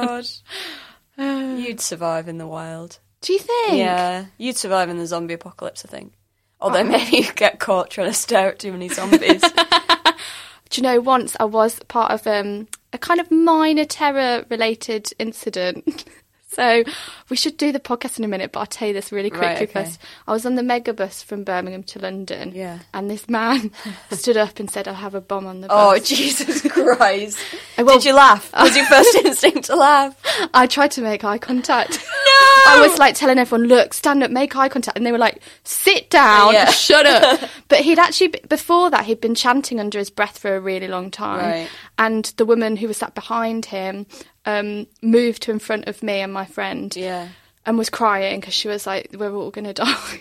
god, 1.18 1.58
you'd 1.60 1.82
survive 1.82 2.28
in 2.28 2.38
the 2.38 2.46
wild. 2.46 3.00
Do 3.22 3.34
you 3.34 3.40
think? 3.40 3.80
Yeah, 3.80 4.26
you'd 4.38 4.58
survive 4.58 4.90
in 4.90 5.00
the 5.00 5.08
zombie 5.08 5.34
apocalypse, 5.34 5.84
I 5.84 5.88
think. 5.88 6.14
Although 6.60 6.84
maybe 6.84 7.18
you'd 7.18 7.36
get 7.36 7.60
caught 7.60 7.90
trying 7.90 8.10
to 8.10 8.14
stare 8.14 8.50
at 8.50 8.60
too 8.60 8.72
many 8.72 8.88
zombies. 8.90 9.42
Do 10.70 10.80
you 10.80 10.84
know, 10.84 11.02
once 11.02 11.36
I 11.40 11.46
was 11.46 11.80
part 11.88 12.12
of 12.12 12.26
um, 12.28 12.68
a 12.94 12.98
kind 13.00 13.20
of 13.20 13.30
minor 13.32 13.86
terror 13.86 14.46
related 14.50 15.10
incident. 15.20 16.06
So 16.54 16.84
we 17.30 17.36
should 17.38 17.58
do 17.58 17.72
the 17.72 17.80
podcast 17.80 18.20
in 18.20 18.26
a 18.26 18.28
minute, 18.28 18.52
but 18.52 18.60
I'll 18.60 18.66
tell 18.66 18.88
you 18.88 18.94
this 18.94 19.12
really 19.12 19.30
quickly 19.30 19.48
Right, 19.48 19.62
okay. 19.70 19.84
first. 19.86 20.00
I 20.28 20.32
was 20.34 20.46
on 20.46 20.56
the 20.56 20.62
megabus 20.62 21.24
from 21.24 21.44
Birmingham 21.44 21.84
to 21.84 22.00
London. 22.00 22.52
Yeah. 22.54 22.80
And 22.94 23.10
this 23.10 23.30
man 23.30 23.72
stood 24.12 24.38
up 24.38 24.60
and 24.60 24.70
said, 24.70 24.88
I'll 24.88 24.94
have 24.96 25.16
a 25.16 25.22
bomb 25.22 25.46
on 25.48 25.62
the 25.62 25.68
oh, 25.70 25.94
bus." 25.94 26.02
oh. 26.02 26.04
Jesus 26.16 26.62
Christ! 26.72 27.40
I 27.78 27.84
will- 27.84 27.94
Did 27.96 28.06
you 28.06 28.14
laugh? 28.16 28.52
Was 28.54 28.76
your 28.76 28.86
first 28.96 29.16
instinct 29.16 29.64
to 29.66 29.76
laugh? 29.76 30.16
I 30.54 30.68
tried 30.68 30.92
to 30.92 31.02
make 31.02 31.24
eye 31.24 31.38
contact. 31.38 31.92
No! 32.00 32.61
I 32.68 32.88
was 32.88 32.98
like 33.00 33.16
telling 33.16 33.38
everyone, 33.38 33.68
look, 33.68 33.94
stand 33.94 34.24
up, 34.24 34.32
make 34.32 34.56
eye 34.56 34.70
contact. 34.70 34.98
And 34.98 35.06
they 35.06 35.12
were 35.12 35.18
like, 35.18 35.42
sit 35.64 36.10
down, 36.10 36.54
Yeah. 36.54 36.66
shut 36.72 37.06
up. 37.06 37.50
but 37.68 37.80
he'd 37.80 38.00
actually, 38.00 38.30
before 38.50 38.90
that, 38.90 39.06
he'd 39.06 39.22
been 39.22 39.36
chanting 39.36 39.80
under 39.80 39.98
his 40.00 40.10
breath 40.10 40.38
for 40.38 40.56
a 40.56 40.60
really 40.60 40.88
long 40.88 41.12
time. 41.12 41.40
Right. 41.52 41.70
And 41.98 42.26
the 42.38 42.46
woman 42.46 42.76
who 42.78 42.88
was 42.88 42.98
sat 42.98 43.16
behind 43.16 43.66
him 43.66 44.06
um, 44.46 44.88
moved 45.02 45.44
to 45.44 45.52
in 45.52 45.60
front 45.60 45.88
of 45.88 46.02
me 46.04 46.20
and 46.22 46.32
my 46.34 46.46
friend 46.46 46.96
Yeah. 46.96 47.28
and 47.66 47.78
was 47.78 47.90
crying 47.90 48.40
because 48.40 48.54
she 48.54 48.68
was 48.68 48.86
like, 48.88 49.10
we're 49.18 49.34
all 49.34 49.52
going 49.52 49.66
to 49.72 49.74
die. 49.74 50.20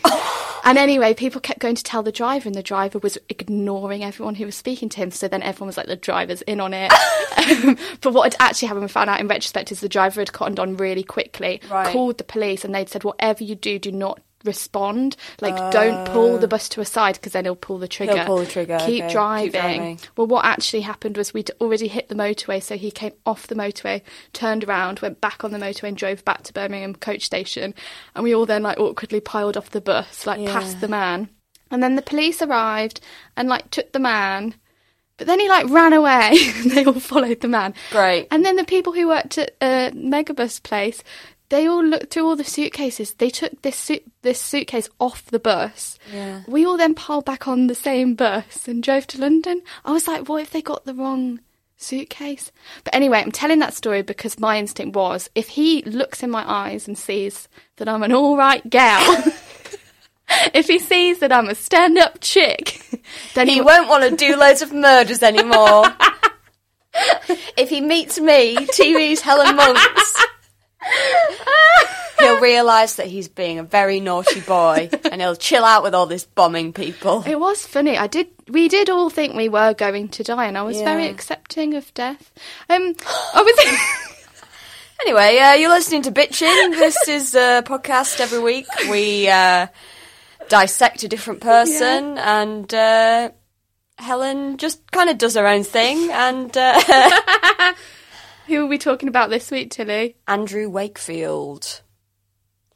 And 0.64 0.78
anyway, 0.78 1.14
people 1.14 1.40
kept 1.40 1.58
going 1.60 1.74
to 1.74 1.82
tell 1.84 2.02
the 2.02 2.12
driver, 2.12 2.48
and 2.48 2.54
the 2.54 2.62
driver 2.62 2.98
was 2.98 3.18
ignoring 3.28 4.04
everyone 4.04 4.34
who 4.36 4.46
was 4.46 4.54
speaking 4.54 4.88
to 4.90 4.96
him. 4.98 5.10
So 5.10 5.28
then 5.28 5.42
everyone 5.42 5.68
was 5.68 5.76
like, 5.76 5.86
the 5.86 5.96
driver's 5.96 6.42
in 6.42 6.60
on 6.60 6.74
it. 6.74 6.92
Um, 7.40 7.78
but 8.02 8.12
what 8.12 8.32
had 8.34 8.36
actually 8.48 8.68
happened, 8.68 8.82
we 8.84 8.88
found 8.88 9.08
out 9.08 9.18
in 9.18 9.26
retrospect, 9.26 9.72
is 9.72 9.80
the 9.80 9.88
driver 9.88 10.20
had 10.20 10.32
cottoned 10.32 10.58
on 10.60 10.76
really 10.76 11.02
quickly, 11.02 11.60
Right. 11.70 11.86
called 11.86 12.18
the 12.18 12.24
police, 12.24 12.64
and 12.64 12.74
they'd 12.74 12.88
said, 12.88 13.02
whatever 13.02 13.42
you 13.44 13.54
do, 13.54 13.78
do 13.78 13.90
not 13.90 14.20
respond. 14.44 15.16
Like, 15.40 15.72
don't 15.72 16.06
pull 16.08 16.38
the 16.38 16.48
bus 16.48 16.68
to 16.70 16.80
a 16.80 16.84
side 16.84 17.14
because 17.14 17.32
then 17.32 17.44
he'll 17.44 17.56
pull 17.56 17.78
the 17.78 17.88
trigger. 17.88 18.24
pull 18.26 18.38
the 18.38 18.46
trigger, 18.46 18.78
Keep, 18.80 19.04
okay. 19.04 19.12
driving. 19.12 19.50
Keep 19.50 19.60
driving. 19.60 20.00
Well, 20.16 20.26
what 20.26 20.44
actually 20.44 20.82
happened 20.82 21.16
was 21.16 21.34
we'd 21.34 21.50
already 21.60 21.88
hit 21.88 22.08
the 22.08 22.14
motorway, 22.14 22.62
so 22.62 22.76
he 22.76 22.90
came 22.90 23.12
off 23.26 23.46
the 23.46 23.54
motorway, 23.54 24.02
turned 24.32 24.64
around, 24.64 25.00
went 25.00 25.20
back 25.20 25.44
on 25.44 25.52
the 25.52 25.58
motorway, 25.58 25.88
and 25.88 25.96
drove 25.96 26.24
back 26.24 26.42
to 26.44 26.52
Birmingham 26.52 26.94
coach 26.94 27.22
station. 27.22 27.74
And 28.14 28.24
we 28.24 28.34
all 28.34 28.46
then 28.46 28.62
like 28.62 28.78
awkwardly 28.78 29.20
piled 29.20 29.56
off 29.56 29.70
the 29.70 29.80
bus, 29.80 30.26
like 30.26 30.44
past 30.46 30.80
the 30.80 30.88
man. 30.88 31.28
And 31.70 31.82
then 31.82 31.96
the 31.96 32.02
police 32.02 32.42
arrived 32.42 33.00
and 33.36 33.48
like 33.48 33.70
took 33.70 33.92
the 33.92 34.00
man. 34.00 34.54
But 35.16 35.26
then 35.26 35.38
he 35.38 35.48
like 35.48 35.68
ran 35.68 35.92
away 35.92 36.32
and 36.56 36.70
they 36.70 36.84
all 36.84 36.94
followed 36.94 37.40
the 37.40 37.48
man. 37.48 37.74
Great. 37.90 38.26
And 38.30 38.44
then 38.44 38.56
the 38.56 38.64
people 38.64 38.92
who 38.92 39.08
worked 39.08 39.38
at 39.38 39.54
uh, 39.60 39.90
Megabus 39.94 40.62
place, 40.62 41.02
they 41.50 41.68
all 41.68 41.84
looked 41.84 42.12
through 42.12 42.26
all 42.26 42.36
the 42.36 42.44
suitcases. 42.44 43.14
They 43.14 43.28
took 43.28 43.60
this 43.62 43.76
suit 43.76 44.02
this 44.22 44.40
suitcase 44.40 44.88
off 44.98 45.26
the 45.26 45.38
bus. 45.38 45.98
Yeah. 46.12 46.42
We 46.46 46.64
all 46.64 46.76
then 46.76 46.94
piled 46.94 47.24
back 47.24 47.46
on 47.46 47.66
the 47.66 47.74
same 47.74 48.14
bus 48.14 48.66
and 48.66 48.82
drove 48.82 49.06
to 49.08 49.20
London. 49.20 49.62
I 49.84 49.92
was 49.92 50.06
like, 50.08 50.28
what 50.28 50.42
if 50.42 50.50
they 50.50 50.62
got 50.62 50.84
the 50.84 50.94
wrong 50.94 51.40
suitcase? 51.76 52.52
But 52.84 52.94
anyway, 52.94 53.18
I'm 53.18 53.32
telling 53.32 53.58
that 53.58 53.74
story 53.74 54.02
because 54.02 54.38
my 54.38 54.58
instinct 54.58 54.94
was 54.96 55.28
if 55.34 55.48
he 55.48 55.82
looks 55.82 56.22
in 56.22 56.30
my 56.30 56.48
eyes 56.50 56.86
and 56.86 56.96
sees 56.96 57.48
that 57.76 57.88
I'm 57.88 58.02
an 58.04 58.12
all 58.12 58.36
right 58.36 58.68
gal, 58.70 59.24
if 60.54 60.68
he 60.68 60.78
sees 60.78 61.18
that 61.18 61.32
I'm 61.32 61.48
a 61.48 61.54
stand 61.56 61.98
up 61.98 62.18
chick, 62.20 62.80
then 63.34 63.48
He 63.48 63.54
he, 63.54 63.60
won't 63.60 63.88
want 63.88 64.08
to 64.08 64.16
do 64.16 64.36
loads 64.36 64.62
of 64.62 64.72
murders 64.72 65.22
anymore. 65.22 65.84
if 67.56 67.68
he 67.68 67.80
meets 67.80 68.20
me, 68.20 68.54
TV's 68.56 69.20
Helen 69.20 69.56
Monks, 69.56 70.24
he'll 72.18 72.40
realise 72.40 72.94
that 72.96 73.06
he's 73.06 73.28
being 73.28 73.58
a 73.58 73.62
very 73.62 74.00
naughty 74.00 74.40
boy 74.40 74.90
and 75.10 75.20
he'll 75.20 75.36
chill 75.36 75.64
out 75.64 75.82
with 75.82 75.94
all 75.94 76.06
this 76.06 76.24
bombing 76.24 76.72
people. 76.72 77.22
It 77.26 77.38
was 77.38 77.66
funny. 77.66 77.96
I 77.98 78.06
did. 78.06 78.28
We 78.48 78.68
did 78.68 78.90
all 78.90 79.10
think 79.10 79.34
we 79.34 79.48
were 79.48 79.74
going 79.74 80.08
to 80.10 80.24
die, 80.24 80.46
and 80.46 80.58
I 80.58 80.62
was 80.62 80.80
very 80.80 81.06
accepting 81.06 81.74
of 81.74 81.92
death. 81.94 82.32
Um, 82.68 82.94
I 83.34 83.42
was. 83.42 84.16
Anyway, 85.02 85.38
uh, 85.38 85.54
you're 85.54 85.70
listening 85.70 86.02
to 86.02 86.12
Bitchin'. 86.12 86.72
This 86.72 87.08
is 87.08 87.34
a 87.34 87.62
podcast 87.64 88.20
every 88.20 88.38
week. 88.38 88.66
We 88.90 89.30
uh, 89.30 89.68
dissect 90.50 91.02
a 91.04 91.08
different 91.08 91.40
person, 91.40 92.18
and 92.18 92.72
uh, 92.74 93.30
Helen 93.96 94.58
just 94.58 94.90
kind 94.90 95.08
of 95.08 95.16
does 95.16 95.36
her 95.36 95.46
own 95.46 95.64
thing. 95.64 96.10
And 96.10 96.54
uh, 96.54 96.78
Who 98.46 98.64
are 98.64 98.68
we 98.68 98.78
talking 98.78 99.08
about 99.08 99.30
this 99.30 99.50
week, 99.50 99.70
Tilly? 99.70 100.16
Andrew 100.26 100.68
Wakefield. 100.68 101.82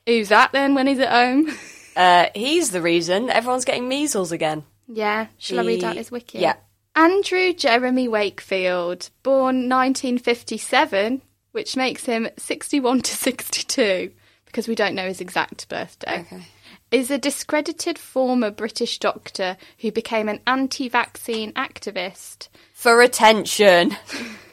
Who's 0.06 0.28
that 0.28 0.52
then 0.52 0.74
when 0.74 0.86
he's 0.86 1.00
at 1.00 1.10
home? 1.10 1.56
Uh, 1.96 2.26
he's 2.34 2.70
the 2.70 2.82
reason 2.82 3.30
everyone's 3.30 3.64
getting 3.64 3.86
measles 3.86 4.32
again. 4.32 4.64
Yeah. 4.88 5.28
Shall 5.38 5.60
I 5.60 5.64
read 5.64 5.84
out 5.84 5.96
his 5.96 6.10
wiki? 6.10 6.40
Yeah. 6.40 6.56
Andrew 6.96 7.52
Jeremy 7.52 8.08
Wakefield, 8.08 9.10
born 9.22 9.68
1957, 9.68 11.22
which 11.52 11.76
makes 11.76 12.04
him 12.04 12.28
61 12.36 13.02
to 13.02 13.14
62, 13.14 14.12
because 14.44 14.68
we 14.68 14.74
don't 14.74 14.94
know 14.94 15.06
his 15.06 15.20
exact 15.20 15.68
birthday. 15.68 16.20
Okay. 16.20 16.46
Is 16.90 17.10
a 17.10 17.18
discredited 17.18 17.98
former 17.98 18.50
British 18.50 18.98
doctor 18.98 19.56
who 19.78 19.90
became 19.92 20.28
an 20.28 20.40
anti 20.46 20.88
vaccine 20.88 21.52
activist. 21.52 22.48
For 22.72 23.02
attention. 23.02 23.96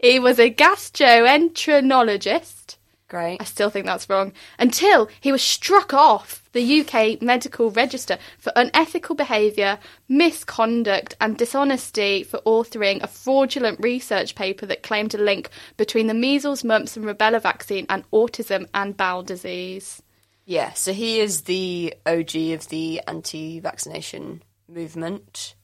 He 0.00 0.20
was 0.20 0.38
a 0.38 0.48
gastroenterologist. 0.48 2.76
Great. 3.08 3.38
I 3.40 3.44
still 3.44 3.68
think 3.68 3.84
that's 3.84 4.08
wrong. 4.08 4.32
Until 4.56 5.08
he 5.20 5.32
was 5.32 5.42
struck 5.42 5.92
off 5.92 6.47
the 6.58 6.80
UK 6.80 7.22
medical 7.22 7.70
register 7.70 8.18
for 8.38 8.52
unethical 8.56 9.14
behaviour, 9.14 9.78
misconduct, 10.08 11.14
and 11.20 11.38
dishonesty 11.38 12.24
for 12.24 12.40
authoring 12.40 13.00
a 13.00 13.06
fraudulent 13.06 13.78
research 13.80 14.34
paper 14.34 14.66
that 14.66 14.82
claimed 14.82 15.14
a 15.14 15.18
link 15.18 15.50
between 15.76 16.08
the 16.08 16.14
measles, 16.14 16.64
mumps, 16.64 16.96
and 16.96 17.06
rubella 17.06 17.40
vaccine 17.40 17.86
and 17.88 18.10
autism 18.10 18.66
and 18.74 18.96
bowel 18.96 19.22
disease. 19.22 20.02
Yeah, 20.44 20.72
so 20.72 20.92
he 20.92 21.20
is 21.20 21.42
the 21.42 21.94
OG 22.04 22.34
of 22.54 22.68
the 22.68 23.02
anti 23.06 23.60
vaccination 23.60 24.42
movement. 24.66 25.54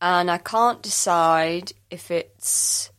And 0.00 0.30
I 0.30 0.38
can't 0.38 0.80
decide 0.80 1.72
if 1.90 2.10
it's 2.10 2.90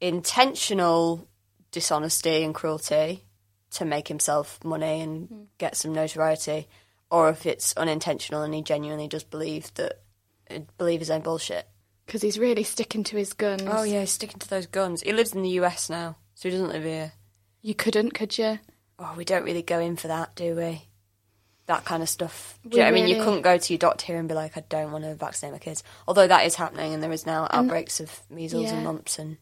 intentional 0.00 1.28
dishonesty 1.70 2.42
and 2.42 2.54
cruelty 2.54 3.26
to 3.72 3.84
make 3.84 4.08
himself 4.08 4.58
money 4.64 5.02
and 5.02 5.28
hmm. 5.28 5.42
get 5.58 5.76
some 5.76 5.92
notoriety, 5.92 6.66
or 7.10 7.28
if 7.30 7.46
it's 7.46 7.72
unintentional 7.76 8.42
and 8.42 8.54
he 8.54 8.62
genuinely 8.62 9.08
does 9.08 9.24
believe 9.24 9.72
that 9.74 10.00
uh, 10.50 10.58
believe 10.78 11.00
his 11.00 11.10
own 11.10 11.20
bullshit. 11.22 11.66
Because 12.06 12.22
he's 12.22 12.38
really 12.38 12.62
sticking 12.62 13.02
to 13.04 13.16
his 13.16 13.32
guns. 13.32 13.62
Oh 13.66 13.82
yeah, 13.82 14.00
he's 14.00 14.10
sticking 14.10 14.38
to 14.38 14.48
those 14.48 14.66
guns. 14.66 15.02
He 15.02 15.12
lives 15.12 15.34
in 15.34 15.42
the 15.42 15.50
US 15.60 15.90
now, 15.90 16.16
so 16.34 16.48
he 16.48 16.52
doesn't 16.52 16.70
live 16.72 16.84
here. 16.84 17.12
You 17.62 17.74
couldn't, 17.74 18.14
could 18.14 18.38
you? 18.38 18.58
Oh, 18.98 19.14
we 19.16 19.24
don't 19.24 19.44
really 19.44 19.62
go 19.62 19.78
in 19.80 19.96
for 19.96 20.08
that, 20.08 20.34
do 20.36 20.54
we? 20.54 20.82
That 21.66 21.84
kind 21.84 22.00
of 22.02 22.08
stuff. 22.08 22.58
Do 22.62 22.70
you 22.70 22.76
know 22.76 22.84
what 22.84 22.88
I 22.88 22.92
mean? 22.92 23.08
You 23.08 23.22
couldn't 23.24 23.42
go 23.42 23.58
to 23.58 23.72
your 23.72 23.78
doctor 23.78 24.06
here 24.06 24.18
and 24.18 24.28
be 24.28 24.34
like, 24.36 24.56
I 24.56 24.62
don't 24.68 24.92
want 24.92 25.02
to 25.04 25.16
vaccinate 25.16 25.52
my 25.52 25.58
kids. 25.58 25.82
Although 26.06 26.28
that 26.28 26.46
is 26.46 26.54
happening, 26.54 26.94
and 26.94 27.02
there 27.02 27.10
is 27.10 27.26
now 27.26 27.48
outbreaks 27.50 27.98
of 27.98 28.22
measles 28.30 28.64
Yeah. 28.66 28.74
and 28.74 28.84
mumps 28.84 29.18
and. 29.18 29.36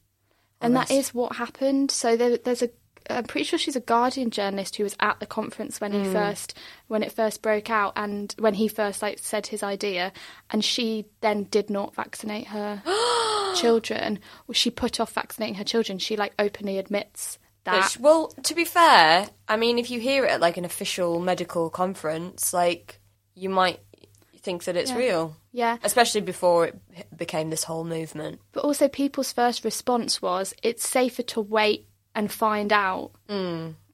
and 0.62 0.74
that 0.74 0.90
is 0.90 1.12
what 1.12 1.36
happened. 1.36 1.90
So 1.90 2.16
there, 2.16 2.38
there's 2.38 2.62
a. 2.62 2.70
I'm 3.10 3.24
pretty 3.24 3.44
sure 3.44 3.58
she's 3.58 3.76
a 3.76 3.80
Guardian 3.80 4.30
journalist 4.30 4.76
who 4.76 4.84
was 4.84 4.96
at 5.00 5.20
the 5.20 5.26
conference 5.26 5.80
when 5.80 5.92
he 5.92 6.04
hmm. 6.04 6.12
first 6.12 6.54
when 6.88 7.02
it 7.02 7.12
first 7.12 7.42
broke 7.42 7.70
out 7.70 7.92
and 7.96 8.34
when 8.38 8.54
he 8.54 8.68
first 8.68 9.02
like 9.02 9.18
said 9.18 9.46
his 9.46 9.62
idea, 9.62 10.12
and 10.50 10.64
she 10.64 11.06
then 11.20 11.44
did 11.44 11.70
not 11.70 11.94
vaccinate 11.94 12.48
her 12.48 12.82
children. 13.56 14.18
She 14.52 14.70
put 14.70 15.00
off 15.00 15.12
vaccinating 15.12 15.56
her 15.56 15.64
children. 15.64 15.98
She 15.98 16.16
like 16.16 16.34
openly 16.38 16.78
admits 16.78 17.38
that. 17.64 17.84
Which- 17.84 18.00
well, 18.00 18.28
to 18.42 18.54
be 18.54 18.64
fair, 18.64 19.28
I 19.48 19.56
mean, 19.56 19.78
if 19.78 19.90
you 19.90 20.00
hear 20.00 20.24
it 20.24 20.30
at 20.30 20.40
like 20.40 20.56
an 20.56 20.64
official 20.64 21.20
medical 21.20 21.70
conference, 21.70 22.52
like 22.52 23.00
you 23.34 23.50
might 23.50 23.80
think 24.38 24.64
that 24.64 24.76
it's 24.76 24.90
Yeah. 24.90 24.96
real, 24.98 25.36
yeah, 25.52 25.78
especially 25.82 26.20
before 26.20 26.66
it 26.66 26.78
became 27.16 27.50
this 27.50 27.64
whole 27.64 27.84
movement. 27.84 28.40
but 28.52 28.62
also 28.62 28.88
people's 28.88 29.32
first 29.32 29.64
response 29.64 30.20
was 30.20 30.54
it's 30.62 30.86
safer 30.86 31.22
to 31.22 31.40
wait 31.40 31.88
and 32.14 32.30
find 32.30 32.72
out. 32.72 33.12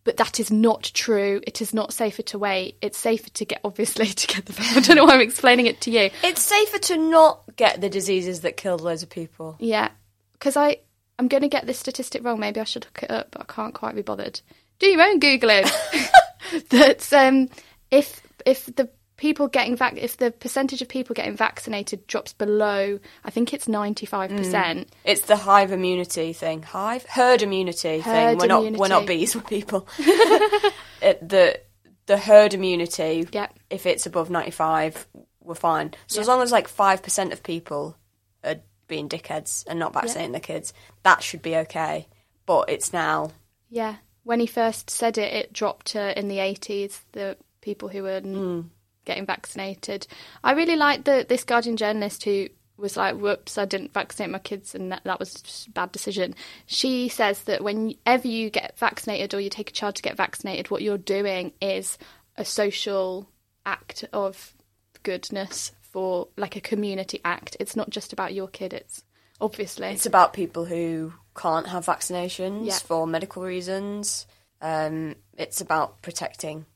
But 0.02 0.16
that 0.16 0.40
is 0.40 0.50
not 0.50 0.90
true. 0.94 1.40
It 1.46 1.60
is 1.60 1.74
not 1.74 1.92
safer 1.92 2.22
to 2.22 2.38
wait. 2.38 2.76
It's 2.80 2.96
safer 2.98 3.28
to 3.30 3.44
get, 3.44 3.60
obviously, 3.64 4.06
to 4.22 4.26
get 4.26 4.46
the. 4.46 4.54
I 4.76 4.80
don't 4.80 4.96
know 4.96 5.04
why 5.04 5.14
I'm 5.14 5.20
explaining 5.20 5.66
it 5.66 5.80
to 5.82 5.90
you. 5.90 6.10
It's 6.24 6.42
safer 6.42 6.78
to 6.78 6.96
not 6.96 7.42
get 7.56 7.80
the 7.80 7.90
diseases 7.90 8.40
that 8.40 8.56
killed 8.56 8.80
loads 8.80 9.02
of 9.02 9.10
people. 9.10 9.56
Yeah, 9.58 9.90
because 10.32 10.56
I 10.56 10.78
I'm 11.18 11.28
going 11.28 11.42
to 11.42 11.48
get 11.48 11.66
this 11.66 11.78
statistic 11.78 12.24
wrong. 12.24 12.40
Maybe 12.40 12.60
I 12.60 12.64
should 12.64 12.86
look 12.86 13.02
it 13.02 13.10
up, 13.10 13.28
but 13.30 13.42
I 13.42 13.44
can't 13.44 13.74
quite 13.74 13.94
be 13.94 14.02
bothered. 14.02 14.40
Do 14.78 14.86
your 14.86 15.02
own 15.02 15.20
googling. 15.20 15.70
that 16.70 17.12
um, 17.12 17.48
if 17.90 18.22
if 18.46 18.66
the 18.74 18.88
people 19.20 19.48
getting 19.48 19.76
vac- 19.76 19.98
if 19.98 20.16
the 20.16 20.30
percentage 20.30 20.80
of 20.80 20.88
people 20.88 21.14
getting 21.14 21.36
vaccinated 21.36 22.06
drops 22.06 22.32
below, 22.32 22.98
I 23.22 23.30
think 23.30 23.52
it's 23.52 23.68
ninety 23.68 24.06
five 24.06 24.30
percent. 24.30 24.88
Mm. 24.88 24.92
It's 25.04 25.20
the 25.22 25.36
hive 25.36 25.72
immunity 25.72 26.32
thing. 26.32 26.62
Hive 26.62 27.04
herd 27.04 27.42
immunity 27.42 28.00
thing. 28.00 28.38
We're 28.38 28.46
not 28.46 28.72
we're 28.72 28.88
not 28.88 29.06
bees, 29.06 29.36
we're 29.36 29.42
people. 29.42 29.86
it, 29.98 31.28
the 31.28 31.60
the 32.06 32.16
herd 32.16 32.54
immunity. 32.54 33.28
Yep. 33.30 33.58
If 33.68 33.84
it's 33.84 34.06
above 34.06 34.30
ninety 34.30 34.50
five, 34.52 35.06
we're 35.42 35.54
fine. 35.54 35.92
So 36.06 36.20
as 36.20 36.26
long 36.26 36.40
as 36.40 36.50
like 36.50 36.66
five 36.66 37.02
percent 37.02 37.34
of 37.34 37.42
people 37.42 37.96
are 38.42 38.56
being 38.88 39.08
dickheads 39.08 39.64
and 39.68 39.78
not 39.78 39.92
vaccinating 39.92 40.32
their 40.32 40.40
kids, 40.40 40.72
that 41.02 41.22
should 41.22 41.42
be 41.42 41.56
okay. 41.56 42.08
But 42.46 42.70
it's 42.70 42.94
now. 42.94 43.32
Yeah, 43.68 43.96
when 44.24 44.40
he 44.40 44.46
first 44.46 44.88
said 44.88 45.18
it, 45.18 45.32
it 45.32 45.52
dropped 45.52 45.88
to 45.88 46.18
in 46.18 46.28
the 46.28 46.38
eighties. 46.38 47.02
The 47.12 47.36
people 47.60 47.90
who 47.90 48.04
were 48.04 48.22
n- 48.24 48.34
mm. 48.34 48.64
Getting 49.04 49.26
vaccinated. 49.26 50.06
I 50.44 50.52
really 50.52 50.76
like 50.76 51.04
the 51.04 51.24
this 51.28 51.44
Guardian 51.44 51.76
journalist 51.76 52.24
who 52.24 52.48
was 52.76 52.96
like, 52.96 53.16
"Whoops, 53.16 53.58
I 53.58 53.64
didn't 53.66 53.92
vaccinate 53.92 54.30
my 54.30 54.38
kids, 54.38 54.74
and 54.74 54.90
that, 54.92 55.04
that 55.04 55.18
was 55.18 55.34
just 55.34 55.66
a 55.68 55.70
bad 55.70 55.92
decision." 55.92 56.34
She 56.66 57.08
says 57.08 57.42
that 57.42 57.62
whenever 57.62 58.26
you 58.28 58.50
get 58.50 58.78
vaccinated 58.78 59.34
or 59.34 59.40
you 59.40 59.50
take 59.50 59.70
a 59.70 59.74
child 59.74 59.96
to 59.96 60.02
get 60.02 60.16
vaccinated, 60.16 60.70
what 60.70 60.82
you're 60.82 60.98
doing 60.98 61.52
is 61.60 61.98
a 62.36 62.44
social 62.44 63.28
act 63.66 64.04
of 64.12 64.54
goodness 65.02 65.72
for 65.82 66.28
like 66.36 66.56
a 66.56 66.60
community 66.60 67.20
act. 67.24 67.56
It's 67.60 67.76
not 67.76 67.90
just 67.90 68.12
about 68.12 68.32
your 68.34 68.48
kid. 68.48 68.72
It's 68.72 69.02
obviously 69.40 69.88
It's 69.88 70.06
about 70.06 70.32
people 70.32 70.64
who 70.64 71.12
can't 71.36 71.66
have 71.68 71.86
vaccinations 71.86 72.66
Yeah. 72.66 72.78
for 72.78 73.06
medical 73.06 73.42
reasons. 73.42 74.26
Um, 74.62 75.16
it's 75.36 75.60
about 75.60 76.00
protecting 76.02 76.66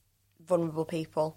vulnerable 0.40 0.84
people. 0.84 1.36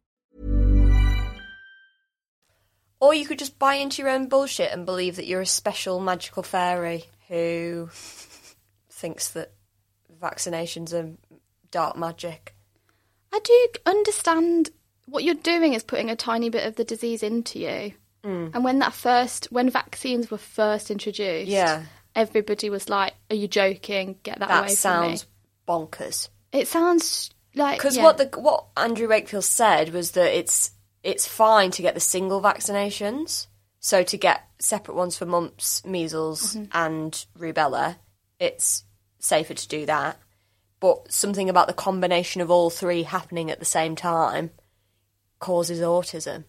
Or 3.01 3.13
you 3.13 3.25
could 3.25 3.39
just 3.39 3.59
buy 3.59 3.75
into 3.75 4.01
your 4.01 4.11
own 4.11 4.27
bullshit 4.27 4.71
and 4.71 4.85
believe 4.85 5.17
that 5.17 5.25
you're 5.25 5.41
a 5.41 5.45
special 5.45 5.99
magical 5.99 6.43
fairy 6.43 7.05
who 7.27 7.89
thinks 8.89 9.29
that 9.31 9.51
vaccinations 10.21 10.93
are 10.93 11.11
dark 11.71 11.97
magic. 11.97 12.55
I 13.33 13.39
do 13.39 13.67
understand 13.85 14.69
what 15.07 15.23
you're 15.23 15.33
doing 15.35 15.73
is 15.73 15.83
putting 15.83 16.09
a 16.09 16.15
tiny 16.15 16.49
bit 16.49 16.67
of 16.67 16.75
the 16.75 16.83
disease 16.83 17.23
into 17.23 17.59
you. 17.59 17.93
Mm. 18.23 18.51
And 18.53 18.63
when 18.63 18.79
that 18.79 18.93
first, 18.93 19.47
when 19.51 19.69
vaccines 19.69 20.29
were 20.29 20.37
first 20.37 20.91
introduced, 20.91 21.49
Yeah. 21.49 21.83
everybody 22.15 22.69
was 22.69 22.87
like, 22.87 23.15
"Are 23.31 23.35
you 23.35 23.47
joking? 23.47 24.19
Get 24.21 24.39
that, 24.39 24.51
out 24.51 24.65
of 24.65 24.71
it. 24.71 24.77
That 24.83 24.95
away 24.99 25.07
sounds 25.07 25.25
from 25.65 25.87
bonkers. 25.87 26.29
It 26.51 26.67
sounds 26.67 27.31
like 27.55 27.79
Because 27.79 27.97
yeah. 27.97 28.03
what 28.03 28.17
the 28.19 28.39
what 28.39 28.65
Andrew 28.77 29.07
Wakefield 29.07 29.43
said 29.43 29.91
was 29.91 30.11
that 30.11 30.37
it's 30.37 30.71
it's 31.03 31.27
fine 31.27 31.71
to 31.71 31.81
get 31.81 31.93
the 31.93 31.99
single 31.99 32.41
vaccinations. 32.41 33.47
So 33.79 34.03
to 34.03 34.17
get 34.17 34.43
separate 34.59 34.93
ones 34.95 35.17
for 35.17 35.25
mumps, 35.25 35.83
measles, 35.85 36.55
Mm-hmm. 36.55 36.65
and 36.73 37.25
rubella, 37.37 37.97
it's 38.39 38.83
safer 39.19 39.53
to 39.55 39.67
do 39.67 39.85
that. 39.87 40.19
But 40.79 41.11
something 41.11 41.49
about 41.49 41.67
the 41.67 41.73
combination 41.73 42.41
of 42.41 42.49
all 42.51 42.69
three 42.69 43.03
happening 43.03 43.49
at 43.51 43.59
the 43.59 43.65
same 43.65 43.95
time 43.95 44.51
causes 45.39 45.79
autism. 45.79 46.45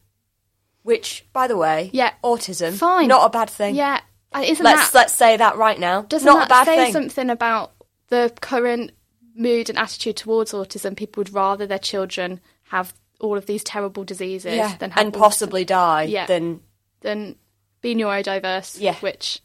Which, 0.82 1.26
by 1.32 1.46
the 1.46 1.56
way, 1.56 1.90
Yeah. 1.92 2.12
autism, 2.24 2.72
Fine. 2.74 3.08
not 3.08 3.24
a 3.26 3.30
bad 3.30 3.48
thing. 3.48 3.74
yeah, 3.74 4.00
uh, 4.34 4.42
isn't 4.44 4.64
let's 4.64 4.90
that 4.90 4.98
let's 4.98 5.14
say 5.14 5.36
that 5.36 5.56
right 5.56 5.78
now. 5.78 6.02
doesn't 6.02 6.26
not 6.26 6.48
that 6.48 6.62
a 6.62 6.64
bad 6.64 6.64
say 6.66 6.84
thing. 6.84 6.92
something 6.92 7.30
about 7.30 7.72
the 8.08 8.32
current 8.40 8.90
mood 9.34 9.68
and 9.70 9.78
attitude 9.78 10.16
towards 10.16 10.52
autism? 10.52 10.96
People 10.96 11.20
would 11.20 11.32
rather 11.32 11.66
their 11.66 11.78
children 11.78 12.40
have 12.64 12.92
all 13.22 13.38
of 13.38 13.46
these 13.46 13.64
terrible 13.64 14.04
diseases 14.04 14.54
yeah, 14.54 14.76
than 14.76 14.92
and 14.96 15.12
possibly 15.14 15.64
die 15.64 16.02
Yeah. 16.04 16.26
than 16.26 16.60
than 17.00 17.36
be 17.80 17.94
neurodiverse, 17.94 18.76
Yeah. 18.78 18.96
which 18.96 19.40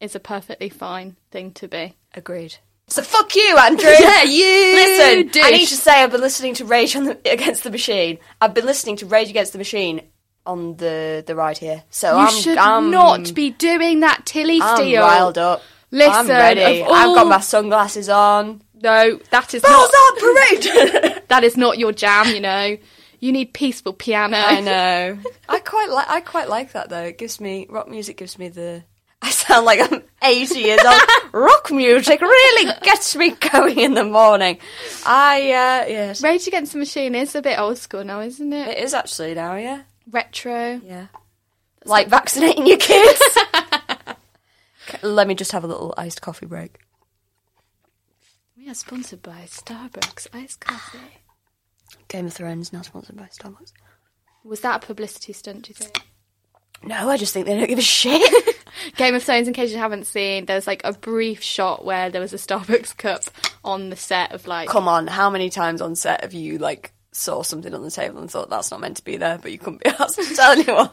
is 0.00 0.14
a 0.14 0.20
perfectly 0.20 0.68
fine 0.68 1.16
thing 1.30 1.52
to 1.54 1.68
be. 1.68 1.94
Agreed. 2.14 2.56
So 2.88 3.02
fuck 3.02 3.34
you, 3.36 3.56
Andrew. 3.56 3.90
Yeah, 4.00 4.22
you 4.38 4.74
Listen, 4.74 5.28
douche. 5.28 5.44
I 5.44 5.50
need 5.50 5.66
to 5.68 5.76
say 5.76 6.02
I've 6.02 6.10
been 6.10 6.20
listening 6.20 6.54
to 6.54 6.64
Rage 6.64 6.94
on 6.96 7.04
the, 7.04 7.18
Against 7.32 7.62
the 7.64 7.70
Machine. 7.70 8.18
I've 8.40 8.52
been 8.54 8.66
listening 8.66 8.96
to 8.96 9.06
Rage 9.06 9.30
Against 9.30 9.52
the 9.52 9.58
Machine 9.58 10.02
on 10.46 10.76
the 10.76 11.22
the 11.26 11.34
ride 11.36 11.58
here. 11.58 11.84
So 11.90 12.10
You 12.18 12.26
I'm, 12.26 12.34
should 12.34 12.58
I'm, 12.58 12.90
not 12.90 13.34
be 13.34 13.50
doing 13.50 14.00
that, 14.00 14.26
Tilly 14.26 14.56
steal 14.58 14.68
I'm 14.68 14.76
Steele. 14.76 15.02
riled 15.02 15.38
up. 15.38 15.62
Listen, 15.92 16.12
I'm 16.14 16.28
ready. 16.28 16.82
of 16.82 16.88
I've 16.88 17.14
got 17.14 17.26
my 17.26 17.40
sunglasses 17.40 18.08
on. 18.08 18.62
No, 18.82 19.18
that 19.30 19.52
is 19.54 19.62
Balls 19.62 19.90
not 19.92 20.12
on 20.12 20.20
parade. 20.20 21.22
that 21.28 21.44
is 21.44 21.56
not 21.56 21.78
your 21.78 21.92
jam. 21.92 22.28
You 22.34 22.40
know, 22.40 22.76
You 23.20 23.32
need 23.32 23.52
peaceful 23.52 23.92
piano. 23.92 24.36
I 24.36 24.60
know. 24.62 25.18
I 25.48 25.58
quite 25.60 25.90
like. 25.90 26.08
I 26.08 26.20
quite 26.22 26.48
like 26.48 26.72
that 26.72 26.88
though. 26.88 27.02
It 27.04 27.18
gives 27.18 27.38
me 27.40 27.66
rock 27.68 27.88
music. 27.88 28.16
Gives 28.16 28.38
me 28.38 28.48
the. 28.48 28.82
I 29.22 29.30
sound 29.30 29.66
like 29.66 29.80
I'm 29.92 30.02
80 30.22 30.58
years 30.58 30.80
old. 30.82 31.00
rock 31.34 31.70
music 31.70 32.22
really 32.22 32.72
gets 32.82 33.14
me 33.14 33.32
going 33.52 33.78
in 33.78 33.92
the 33.92 34.04
morning. 34.04 34.58
I 35.04 35.36
uh, 35.52 35.86
yes, 35.88 36.22
Rage 36.22 36.46
Against 36.48 36.72
the 36.72 36.78
Machine 36.78 37.14
is 37.14 37.34
a 37.34 37.42
bit 37.42 37.58
old 37.58 37.76
school 37.76 38.02
now, 38.02 38.20
isn't 38.20 38.50
it? 38.50 38.68
it 38.68 38.78
is 38.78 38.94
actually 38.94 39.34
now. 39.34 39.56
Yeah, 39.56 39.82
Retro. 40.10 40.80
yeah. 40.82 41.08
Like 41.84 42.08
vaccinating 42.08 42.66
your 42.66 42.78
kids. 42.78 43.20
Let 45.02 45.28
me 45.28 45.34
just 45.34 45.52
have 45.52 45.64
a 45.64 45.66
little 45.66 45.94
iced 45.96 46.20
coffee 46.22 46.46
break. 46.46 46.78
We 48.56 48.68
are 48.70 48.74
sponsored 48.74 49.22
by 49.22 49.42
Starbucks 49.46 50.28
iced 50.32 50.60
coffee. 50.60 51.19
Game 52.08 52.26
of 52.26 52.32
Thrones 52.32 52.72
now 52.72 52.82
sponsored 52.82 53.16
by 53.16 53.24
Starbucks. 53.24 53.72
Was 54.44 54.60
that 54.60 54.82
a 54.82 54.86
publicity 54.86 55.32
stunt? 55.32 55.62
Do 55.62 55.70
you 55.70 55.74
think? 55.74 56.02
No, 56.82 57.10
I 57.10 57.16
just 57.16 57.34
think 57.34 57.46
they 57.46 57.56
don't 57.56 57.68
give 57.68 57.78
a 57.78 57.82
shit. 57.82 58.56
Game 58.96 59.14
of 59.14 59.22
Thrones, 59.22 59.48
in 59.48 59.54
case 59.54 59.70
you 59.70 59.78
haven't 59.78 60.06
seen, 60.06 60.46
there's 60.46 60.66
like 60.66 60.82
a 60.84 60.92
brief 60.92 61.42
shot 61.42 61.84
where 61.84 62.10
there 62.10 62.20
was 62.20 62.32
a 62.32 62.36
Starbucks 62.36 62.96
cup 62.96 63.24
on 63.64 63.90
the 63.90 63.96
set 63.96 64.32
of 64.32 64.46
like. 64.46 64.68
Come 64.68 64.88
on, 64.88 65.06
how 65.06 65.30
many 65.30 65.50
times 65.50 65.80
on 65.80 65.94
set 65.96 66.22
have 66.22 66.34
you 66.34 66.58
like 66.58 66.92
saw 67.12 67.42
something 67.42 67.74
on 67.74 67.82
the 67.82 67.90
table 67.90 68.20
and 68.20 68.30
thought 68.30 68.50
that's 68.50 68.70
not 68.70 68.80
meant 68.80 68.96
to 68.98 69.04
be 69.04 69.16
there, 69.16 69.38
but 69.38 69.52
you 69.52 69.58
couldn't 69.58 69.82
be 69.82 69.90
asked 69.98 70.16
to 70.16 70.34
tell 70.34 70.52
anyone? 70.52 70.90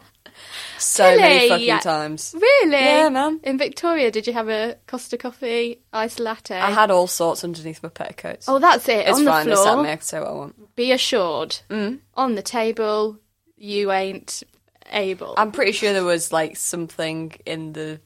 So 0.80 1.18
many 1.18 1.50
fucking 1.50 1.66
Yeah. 1.66 1.80
times. 1.80 2.36
Really? 2.40 2.72
Yeah, 2.72 3.10
man. 3.10 3.40
In 3.44 3.58
Victoria, 3.58 4.12
did 4.12 4.28
you 4.28 4.34
have 4.34 4.50
a 4.50 4.78
Costa 4.88 5.18
Coffee 5.18 5.82
iced 5.94 6.20
latte? 6.20 6.58
I 6.58 6.72
had 6.72 6.92
all 6.92 7.08
sorts 7.08 7.44
underneath 7.44 7.82
my 7.84 7.90
petticoats. 7.90 8.48
Oh, 8.48 8.60
that's 8.60 8.88
it. 8.90 9.08
it's 9.08 9.18
on 9.18 9.26
the 9.26 9.32
fine. 9.32 9.50
It's 9.50 9.60
at 9.60 9.64
floor. 9.74 9.84
me. 9.84 9.90
I 9.90 9.96
can 9.96 10.02
say 10.02 10.20
what 10.20 10.28
I 10.30 10.34
want. 10.34 10.76
Be 10.76 10.92
assured, 10.92 11.60
mm. 11.70 12.00
on 12.16 12.36
the 12.36 12.42
table, 12.42 13.18
you 13.56 13.92
ain't 13.92 14.44
able. 14.92 15.34
I'm 15.38 15.52
pretty 15.52 15.72
sure 15.72 15.94
there 15.94 16.04
was 16.04 16.32
like 16.32 16.58
something 16.58 17.34
in 17.46 17.74
the. 17.74 18.00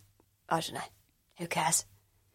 I 0.50 0.60
don't 0.60 0.74
know. 0.74 0.82
Who 1.38 1.48
cares? 1.48 1.86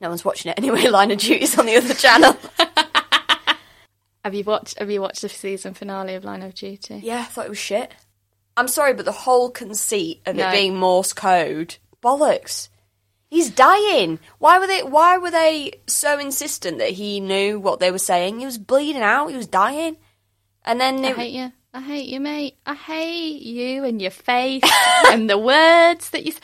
No 0.01 0.09
one's 0.09 0.25
watching 0.25 0.51
it 0.51 0.59
anyway. 0.59 0.87
Line 0.89 1.11
of 1.11 1.19
Duty's 1.19 1.59
on 1.59 1.67
the 1.67 1.77
other 1.77 1.95
channel. 1.95 2.37
have 4.25 4.35
you 4.35 4.45
watched? 4.45 4.79
Have 4.79 4.91
you 4.91 5.01
watched 5.01 5.23
the 5.23 5.29
season 5.29 5.75
finale 5.75 6.15
of 6.15 6.25
Line 6.25 6.43
of 6.43 6.55
Duty? 6.55 7.01
yeah, 7.03 7.21
I 7.21 7.25
thought 7.25 7.47
it 7.47 7.51
was 7.51 7.59
shit. 7.59 7.93
I'm 8.57 8.69
sorry, 8.69 8.95
but 8.95 9.05
the 9.05 9.13
whole 9.13 9.51
conceit 9.51 10.23
of 10.27 10.37
No. 10.37 10.49
it 10.49 10.53
being 10.53 10.77
Morse 10.77 11.13
code 11.13 11.77
bollocks. 12.03 12.69
He's 13.29 13.51
dying. 13.51 14.19
Why 14.39 14.59
were 14.59 14.67
they? 14.67 14.83
Why 14.83 15.19
were 15.19 15.31
they 15.33 15.81
so 15.87 16.19
insistent 16.19 16.79
that 16.79 16.91
he 16.91 17.21
knew 17.21 17.59
what 17.59 17.81
they 17.81 17.91
were 17.91 17.99
saying? 17.99 18.39
He 18.39 18.47
was 18.47 18.57
bleeding 18.59 19.03
out. 19.03 19.29
He 19.29 19.37
was 19.37 19.49
dying, 19.49 19.97
and 20.65 20.81
then 20.81 21.05
I 21.05 21.13
hate 21.13 21.33
you. 21.35 21.53
I 21.75 21.81
hate 21.81 22.09
you, 22.09 22.21
mate. 22.21 22.57
I 22.65 22.75
hate 22.75 23.43
you 23.43 23.85
and 23.85 24.01
your 24.01 24.11
face 24.13 24.63
and 25.09 25.29
the 25.29 25.37
words 25.37 26.11
that 26.11 26.25
you. 26.25 26.33
s- 26.33 26.41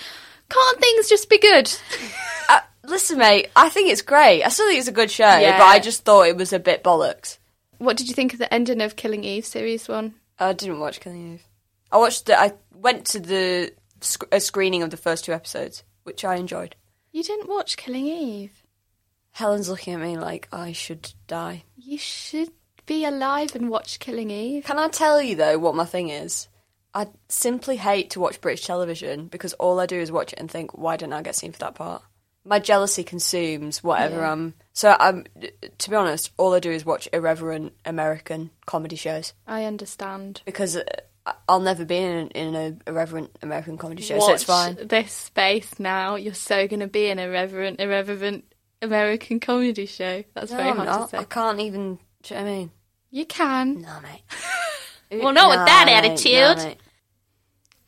Can't 0.50 0.80
things 0.80 1.08
just 1.08 1.30
be 1.30 1.38
good? 1.38 1.72
uh, 2.50 2.60
listen, 2.84 3.16
mate. 3.18 3.48
I 3.56 3.68
think 3.70 3.88
it's 3.90 4.02
great. 4.02 4.42
I 4.42 4.48
still 4.48 4.66
think 4.66 4.80
it's 4.80 4.88
a 4.88 4.92
good 4.92 5.10
show, 5.10 5.38
Yeah. 5.38 5.56
but 5.56 5.64
I 5.64 5.78
just 5.78 6.04
thought 6.04 6.26
it 6.26 6.36
was 6.36 6.52
a 6.52 6.58
bit 6.58 6.84
bollocks. 6.84 7.38
What 7.78 7.96
did 7.96 8.08
you 8.08 8.14
think 8.14 8.32
of 8.34 8.38
the 8.40 8.52
ending 8.52 8.82
of 8.82 8.96
Killing 8.96 9.24
Eve 9.24 9.46
series 9.46 9.88
one? 9.88 10.14
I 10.38 10.52
didn't 10.52 10.80
watch 10.80 11.00
Killing 11.00 11.34
Eve. 11.34 11.42
I 11.92 11.98
watched. 11.98 12.26
The, 12.26 12.40
I 12.40 12.52
went 12.74 13.06
to 13.08 13.20
the 13.20 13.72
sc- 14.00 14.24
a 14.32 14.40
screening 14.40 14.82
of 14.82 14.90
the 14.90 14.96
first 14.96 15.24
two 15.24 15.32
episodes, 15.32 15.84
which 16.04 16.24
I 16.24 16.36
enjoyed. 16.36 16.74
You 17.12 17.22
didn't 17.22 17.48
watch 17.48 17.76
Killing 17.76 18.06
Eve. 18.06 18.62
Helen's 19.32 19.68
looking 19.68 19.94
at 19.94 20.00
me 20.00 20.18
like 20.18 20.48
I 20.52 20.72
should 20.72 21.12
die. 21.26 21.64
You 21.76 21.98
should 21.98 22.50
be 22.86 23.04
alive 23.04 23.54
and 23.54 23.70
watch 23.70 23.98
Killing 23.98 24.30
Eve. 24.30 24.64
Can 24.64 24.78
I 24.78 24.88
tell 24.88 25.22
you 25.22 25.36
though 25.36 25.58
what 25.58 25.74
my 25.74 25.84
thing 25.84 26.08
is? 26.08 26.48
I 26.94 27.06
simply 27.28 27.76
hate 27.76 28.10
to 28.10 28.20
watch 28.20 28.40
British 28.42 28.66
television 28.66 29.28
because 29.28 29.54
all 29.54 29.80
I 29.80 29.86
do 29.86 29.98
is 29.98 30.12
watch 30.12 30.34
it 30.34 30.38
and 30.38 30.50
think, 30.50 30.76
why 30.76 30.96
didn't 30.98 31.14
I 31.14 31.22
get 31.22 31.34
seen 31.36 31.52
for 31.52 31.58
that 31.60 31.74
part? 31.74 32.02
My 32.44 32.58
jealousy 32.58 33.04
consumes 33.04 33.82
whatever 33.84 34.16
Yeah. 34.16 34.32
I'm. 34.32 34.54
So 34.74 34.94
I'm. 34.98 35.24
To 35.78 35.90
be 35.90 35.96
honest, 35.96 36.32
all 36.36 36.52
I 36.54 36.58
do 36.60 36.70
is 36.70 36.84
watch 36.84 37.08
irreverent 37.12 37.72
American 37.84 38.50
comedy 38.66 38.96
shows 38.96 39.32
I 39.46 39.64
understand. 39.64 40.42
because 40.44 40.76
uh, 40.76 40.82
I'll 41.48 41.60
never 41.60 41.84
be 41.84 41.96
in, 41.98 42.28
in 42.30 42.54
an 42.54 42.82
irreverent 42.86 43.30
American 43.42 43.78
comedy 43.78 44.02
show, 44.02 44.18
so 44.18 44.32
it's 44.32 44.42
fine. 44.44 44.76
this 44.80 45.12
space 45.12 45.78
now. 45.78 46.16
You're 46.16 46.34
so 46.34 46.66
going 46.66 46.80
to 46.80 46.88
be 46.88 47.10
an 47.10 47.18
irreverent, 47.20 47.78
irreverent 47.80 48.44
American 48.80 49.38
comedy 49.38 49.86
show. 49.86 50.24
That's 50.34 50.50
No, 50.50 50.56
very 50.56 50.70
I'm 50.70 50.76
hard 50.76 50.88
not. 50.88 51.10
to 51.10 51.18
I 51.18 51.24
can't 51.24 51.60
even. 51.60 51.98
Do 52.22 52.34
you 52.34 52.40
know 52.40 52.46
what 52.46 52.50
I 52.50 52.54
mean? 52.56 52.70
You 53.10 53.24
can. 53.26 53.82
No, 53.82 54.00
mate. 54.02 55.22
Well, 55.22 55.32
not 55.32 55.50
with 55.50 55.66
that 55.66 55.84
mate, 55.86 55.94
attitude. 56.10 56.64
mate. 56.64 56.78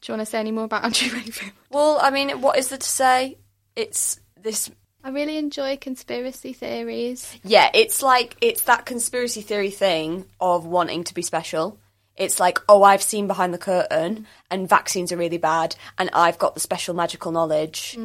Do 0.01 0.13
you 0.13 0.17
want 0.19 0.27
to 0.27 0.31
say 0.31 0.39
any 0.39 0.51
more 0.53 0.65
about 0.65 0.85
Andrew 0.85 1.17
Wakefield? 1.17 1.53
Well, 1.71 1.99
I 2.01 2.11
mean, 2.11 2.41
what 2.41 2.59
is 2.59 2.69
there 2.69 2.79
to 2.79 2.89
say? 2.89 3.39
It's 3.75 4.21
this. 4.41 4.71
I 5.03 5.11
really 5.11 5.39
enjoy 5.39 5.77
conspiracy 5.79 6.53
theories. 6.53 7.35
Yeah, 7.43 7.71
it's 7.75 8.03
like 8.03 8.37
it's 8.41 8.63
that 8.65 8.87
conspiracy 8.87 9.41
theory 9.41 9.71
thing 9.71 10.27
of 10.41 10.67
wanting 10.67 11.05
to 11.05 11.15
be 11.15 11.23
special. 11.23 11.79
It's 12.17 12.39
like, 12.39 12.59
oh, 12.69 12.83
I've 12.83 13.03
seen 13.03 13.27
behind 13.27 13.53
the 13.53 13.59
curtain, 13.59 14.27
and 14.51 14.69
vaccines 14.69 15.11
are 15.11 15.17
really 15.17 15.39
bad, 15.39 15.75
and 15.99 16.11
I've 16.13 16.39
got 16.39 16.55
the 16.55 16.61
special 16.61 16.95
magical 16.95 17.33
knowledge. 17.33 17.99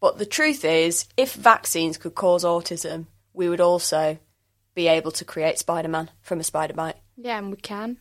But 0.00 0.18
the 0.18 0.26
truth 0.26 0.64
is, 0.64 1.06
if 1.16 1.32
vaccines 1.32 1.96
could 1.96 2.16
cause 2.16 2.44
autism, 2.44 3.06
we 3.32 3.48
would 3.48 3.60
also 3.60 4.18
be 4.74 4.88
able 4.88 5.12
to 5.12 5.24
create 5.24 5.58
Spider-Man 5.58 6.10
from 6.20 6.40
a 6.40 6.44
spider 6.44 6.74
bite. 6.74 6.96
Yeah, 7.16 7.38
and 7.38 7.50
we 7.50 7.56
can. 7.56 7.98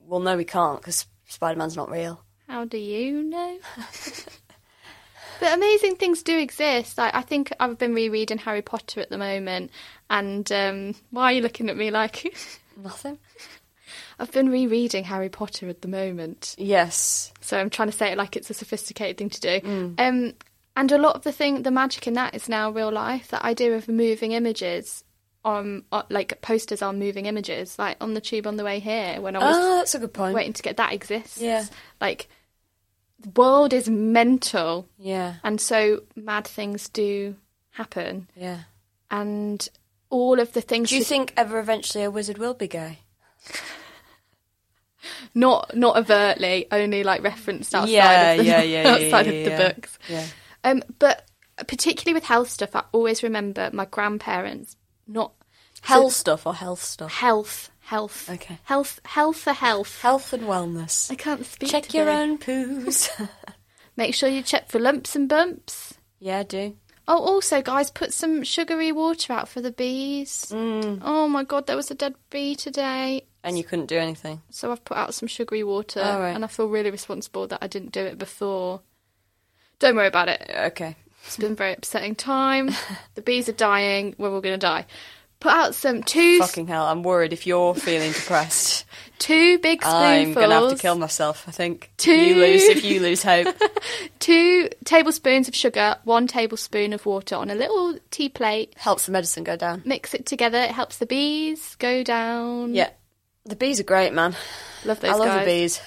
Well, 0.00 0.20
no, 0.20 0.36
we 0.36 0.44
can't 0.44 0.80
because 0.80 1.06
Spider-Man's 1.26 1.76
not 1.76 1.90
real. 1.90 2.24
How 2.48 2.64
do 2.64 2.78
you 2.78 3.22
know? 3.22 3.58
but 5.40 5.54
amazing 5.54 5.96
things 5.96 6.22
do 6.22 6.38
exist. 6.38 6.98
I, 6.98 7.10
I 7.12 7.22
think 7.22 7.52
I've 7.60 7.78
been 7.78 7.94
rereading 7.94 8.38
Harry 8.38 8.62
Potter 8.62 9.00
at 9.00 9.10
the 9.10 9.18
moment, 9.18 9.70
and 10.08 10.50
um, 10.50 10.94
why 11.10 11.24
are 11.24 11.32
you 11.36 11.42
looking 11.42 11.68
at 11.68 11.76
me 11.76 11.90
like? 11.90 12.34
Nothing. 12.76 13.18
I've 14.22 14.32
been 14.32 14.48
rereading 14.50 15.04
Harry 15.04 15.28
Potter 15.28 15.68
at 15.68 15.82
the 15.82 15.88
moment, 15.88 16.54
Yes. 16.56 17.32
so 17.40 17.58
I'm 17.58 17.68
trying 17.70 17.90
to 17.90 17.96
say 17.96 18.12
it 18.12 18.16
like 18.18 18.36
it's 18.36 18.48
a 18.50 18.54
sophisticated 18.54 19.18
thing 19.18 19.28
to 19.30 19.40
do. 19.40 19.60
Mm. 19.60 20.00
Um, 20.00 20.34
and 20.76 20.92
a 20.92 20.96
lot 20.98 21.16
of 21.16 21.22
the 21.24 21.32
thing, 21.32 21.62
the 21.64 21.70
magic 21.72 22.06
in 22.06 22.14
that 22.14 22.34
is 22.34 22.48
now 22.48 22.70
real 22.70 22.90
life. 22.92 23.28
That 23.28 23.42
idea 23.44 23.74
of 23.76 23.88
moving 23.88 24.32
images, 24.32 25.04
on, 25.44 25.82
on 25.90 26.04
like 26.08 26.40
posters 26.40 26.82
on 26.82 27.00
moving 27.00 27.26
images, 27.26 27.76
like 27.78 27.96
on 28.00 28.14
the 28.14 28.20
tube 28.20 28.46
on 28.46 28.56
the 28.56 28.64
way 28.64 28.78
here 28.78 29.20
when 29.20 29.34
I 29.34 29.40
was 29.40 29.56
Oh, 29.56 29.76
that's 29.78 29.94
a 29.96 29.98
good 29.98 30.14
point. 30.14 30.34
waiting 30.36 30.52
to 30.52 30.62
get 30.62 30.76
that 30.76 30.92
exists. 30.92 31.38
Yeah. 31.38 31.64
Like 32.00 32.28
the 33.18 33.30
world 33.30 33.72
is 33.72 33.88
mental 33.88 34.86
Yeah. 34.98 35.34
and 35.42 35.60
so 35.60 36.04
mad 36.14 36.46
things 36.46 36.88
do 36.88 37.34
happen 37.70 38.28
Yeah. 38.36 38.60
and 39.10 39.68
all 40.10 40.38
of 40.38 40.52
the 40.52 40.60
things 40.60 40.90
Do 40.90 40.94
you 40.94 41.00
that- 41.02 41.08
think 41.08 41.32
ever 41.36 41.58
eventually 41.58 42.04
a 42.04 42.10
wizard 42.10 42.38
will 42.38 42.54
be 42.54 42.68
gay? 42.68 43.00
not 45.34 45.74
not 45.76 45.96
overtly 45.96 46.66
only 46.70 47.02
like 47.04 47.22
referenced 47.22 47.74
outside 47.74 47.90
Yeah, 47.90 48.30
of 48.32 48.38
the, 48.38 48.44
yeah, 48.44 48.62
yeah, 48.82 48.88
outside 48.92 49.26
of 49.28 49.34
the 49.44 49.50
books 49.56 49.98
um 50.64 50.82
but 50.98 51.28
particularly 51.66 52.14
with 52.14 52.24
health 52.24 52.48
stuff 52.50 52.74
I 52.74 52.84
always 52.92 53.22
remember 53.22 53.70
my 53.72 53.84
grandparents 53.84 54.76
not 55.06 55.32
Health 55.82 56.12
stuff 56.12 56.46
or 56.46 56.54
health 56.54 56.82
stuff? 56.82 57.12
health 57.12 57.70
health 57.80 58.30
Okay. 58.30 58.58
health 58.64 59.00
health 59.04 59.36
for 59.38 59.52
health 59.52 60.00
Health 60.00 60.32
and 60.32 60.44
wellness. 60.44 61.10
I 61.10 61.16
can't 61.16 61.44
speak 61.44 61.70
Check 61.70 61.92
your 61.92 62.08
own 62.08 62.38
poos. 62.38 63.10
make 63.96 64.14
sure 64.14 64.28
you 64.28 64.42
check 64.42 64.68
for 64.70 64.78
lumps 64.78 65.16
and 65.16 65.28
bumps 65.28 65.94
yeah, 66.20 66.44
do. 66.44 66.76
Oh, 67.08 67.18
also, 67.18 67.60
guys, 67.62 67.90
put 67.90 68.12
some 68.12 68.44
sugary 68.44 68.92
water 68.92 69.32
out 69.32 69.48
for 69.48 69.60
the 69.60 69.72
bees. 69.72 70.46
Mm. 70.52 71.00
Oh 71.02 71.26
my 71.26 71.42
god, 71.42 71.66
there 71.66 71.74
was 71.74 71.90
a 71.90 71.96
dead 71.96 72.14
bee 72.30 72.54
today. 72.54 73.24
And 73.44 73.58
you 73.58 73.64
couldn't 73.64 73.86
do 73.86 73.98
anything. 73.98 74.40
So 74.50 74.70
I've 74.70 74.84
put 74.84 74.96
out 74.96 75.14
some 75.14 75.26
sugary 75.28 75.64
water, 75.64 76.00
Oh, 76.04 76.20
right. 76.20 76.30
and 76.34 76.44
I 76.44 76.46
feel 76.48 76.68
really 76.68 76.90
responsible 76.90 77.46
that 77.48 77.58
I 77.60 77.66
didn't 77.66 77.92
do 77.92 78.00
it 78.04 78.18
before. 78.18 78.80
Don't 79.80 79.96
worry 79.96 80.06
about 80.06 80.28
it. 80.28 80.48
Okay. 80.68 80.96
It's 81.26 81.36
been 81.36 81.52
a 81.52 81.56
very 81.56 81.72
upsetting 81.72 82.14
time. 82.14 82.70
the 83.14 83.22
bees 83.22 83.48
are 83.48 83.52
dying. 83.52 84.14
We're 84.18 84.30
all 84.32 84.40
going 84.40 84.54
to 84.54 84.64
die. 84.64 84.86
Put 85.40 85.52
out 85.52 85.74
some 85.74 86.04
two 86.04 86.38
Fucking 86.38 86.68
hell, 86.68 86.84
I'm 86.86 87.02
worried 87.02 87.32
if 87.32 87.48
you're 87.48 87.74
feeling 87.74 88.12
depressed. 88.12 88.84
two 89.18 89.58
big 89.58 89.82
spoonfuls. 89.82 90.04
I'm 90.04 90.34
gonna 90.34 90.54
have 90.68 90.76
to 90.76 90.80
kill 90.80 90.94
myself, 90.94 91.48
I 91.48 91.50
think. 91.50 91.90
Two. 91.96 92.12
You 92.14 92.36
lose 92.36 92.62
if 92.62 92.84
you 92.84 93.00
lose 93.00 93.24
hope. 93.24 93.48
Two 94.20 94.68
tablespoons 94.84 95.48
of 95.48 95.56
sugar, 95.56 95.96
one 96.04 96.28
tablespoon 96.28 96.92
of 96.92 97.04
water 97.06 97.34
on 97.34 97.50
a 97.50 97.56
little 97.56 97.98
tea 98.12 98.28
plate. 98.28 98.74
Helps 98.76 99.06
the 99.06 99.10
medicine 99.12 99.42
go 99.42 99.56
down. 99.56 99.82
Mix 99.84 100.14
it 100.14 100.26
together. 100.26 100.58
It 100.58 100.70
helps 100.70 100.98
the 100.98 101.06
bees 101.06 101.74
go 101.80 102.04
down. 102.04 102.76
Yeah. 102.76 102.90
The 103.44 103.56
bees 103.56 103.80
are 103.80 103.84
great, 103.84 104.12
man. 104.12 104.34
love 104.84 105.00
those 105.00 105.10
I 105.10 105.14
love 105.16 105.26
guys. 105.28 105.40
the 105.40 105.50
bees. 105.50 105.80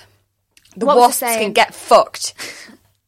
The 0.78 0.86
What 0.86 0.96
was 0.98 1.04
I 1.04 1.08
wasps 1.08 1.20
saying? 1.20 1.40
can 1.40 1.54
get 1.54 1.74
fucked. 1.74 2.34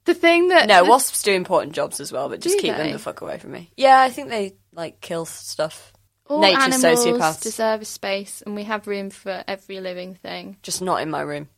The 0.06 0.14
thing 0.14 0.48
that 0.48 0.70
No, 0.70 0.86
wasps 0.86 1.22
do 1.24 1.34
important 1.34 1.74
jobs 1.74 2.00
as 2.00 2.14
well, 2.14 2.30
but 2.30 2.40
just 2.40 2.56
Do 2.56 2.62
keep 2.62 2.74
them 2.78 2.88
they? 2.88 2.94
the 2.94 2.98
fuck 3.00 3.20
away 3.20 3.40
from 3.40 3.52
me. 3.52 3.72
Yeah, 3.76 4.00
I 4.00 4.10
think 4.10 4.30
they 4.30 4.56
like 4.72 5.02
kill 5.02 5.26
stuff. 5.26 5.92
All 6.28 6.40
Nature's 6.40 6.82
animals 6.82 7.06
sociopaths. 7.06 7.42
deserve 7.42 7.82
a 7.82 7.86
space, 7.86 8.42
and 8.42 8.56
we 8.56 8.64
have 8.64 8.88
room 8.88 9.10
for 9.10 9.44
every 9.50 9.82
living 9.82 10.16
thing. 10.16 10.56
Just 10.64 10.82
not 10.82 11.02
in 11.02 11.10
my 11.10 11.20
room 11.20 11.50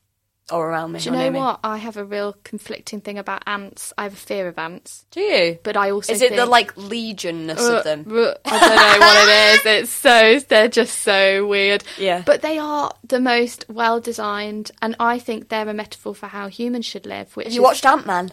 or 0.51 0.69
around 0.69 0.91
me. 0.91 0.99
Do 0.99 1.05
you 1.05 1.12
know 1.15 1.29
me. 1.29 1.39
what? 1.39 1.59
I 1.63 1.77
have 1.77 1.97
a 1.97 2.03
real 2.05 2.35
conflicting 2.43 3.01
thing 3.01 3.17
about 3.17 3.43
ants. 3.47 3.93
I 3.97 4.03
have 4.03 4.13
a 4.13 4.17
fear 4.17 4.47
of 4.47 4.57
ants, 4.57 5.05
Do 5.12 5.21
you? 5.21 5.59
but 5.63 5.75
I 5.77 5.91
also 5.91 6.13
Is 6.13 6.21
it 6.21 6.35
the 6.35 6.45
like 6.45 6.73
legionness 6.75 7.62
Uh, 7.62 7.77
of 7.77 7.83
them? 7.83 8.05
uh, 8.09 8.33
I 8.45 8.59
don't 8.59 8.99
know 8.99 9.05
what 9.05 9.27
it 9.29 9.59
is. 9.59 9.83
It's 9.83 9.91
so 9.91 10.39
they're 10.47 10.67
just 10.67 10.99
so 10.99 11.45
weird. 11.47 11.83
Yeah. 11.97 12.23
But 12.25 12.41
they 12.41 12.57
are 12.57 12.91
the 13.07 13.19
most 13.19 13.65
well 13.69 13.99
designed, 13.99 14.71
and 14.81 14.95
I 14.99 15.19
think 15.19 15.49
they're 15.49 15.67
a 15.69 15.73
metaphor 15.73 16.13
for 16.15 16.27
how 16.27 16.47
humans 16.47 16.85
should 16.85 17.05
live. 17.05 17.35
Which 17.35 17.45
Have 17.47 17.53
you 17.53 17.62
is- 17.62 17.65
watched 17.65 17.85
Ant 17.85 18.05
Man? 18.05 18.31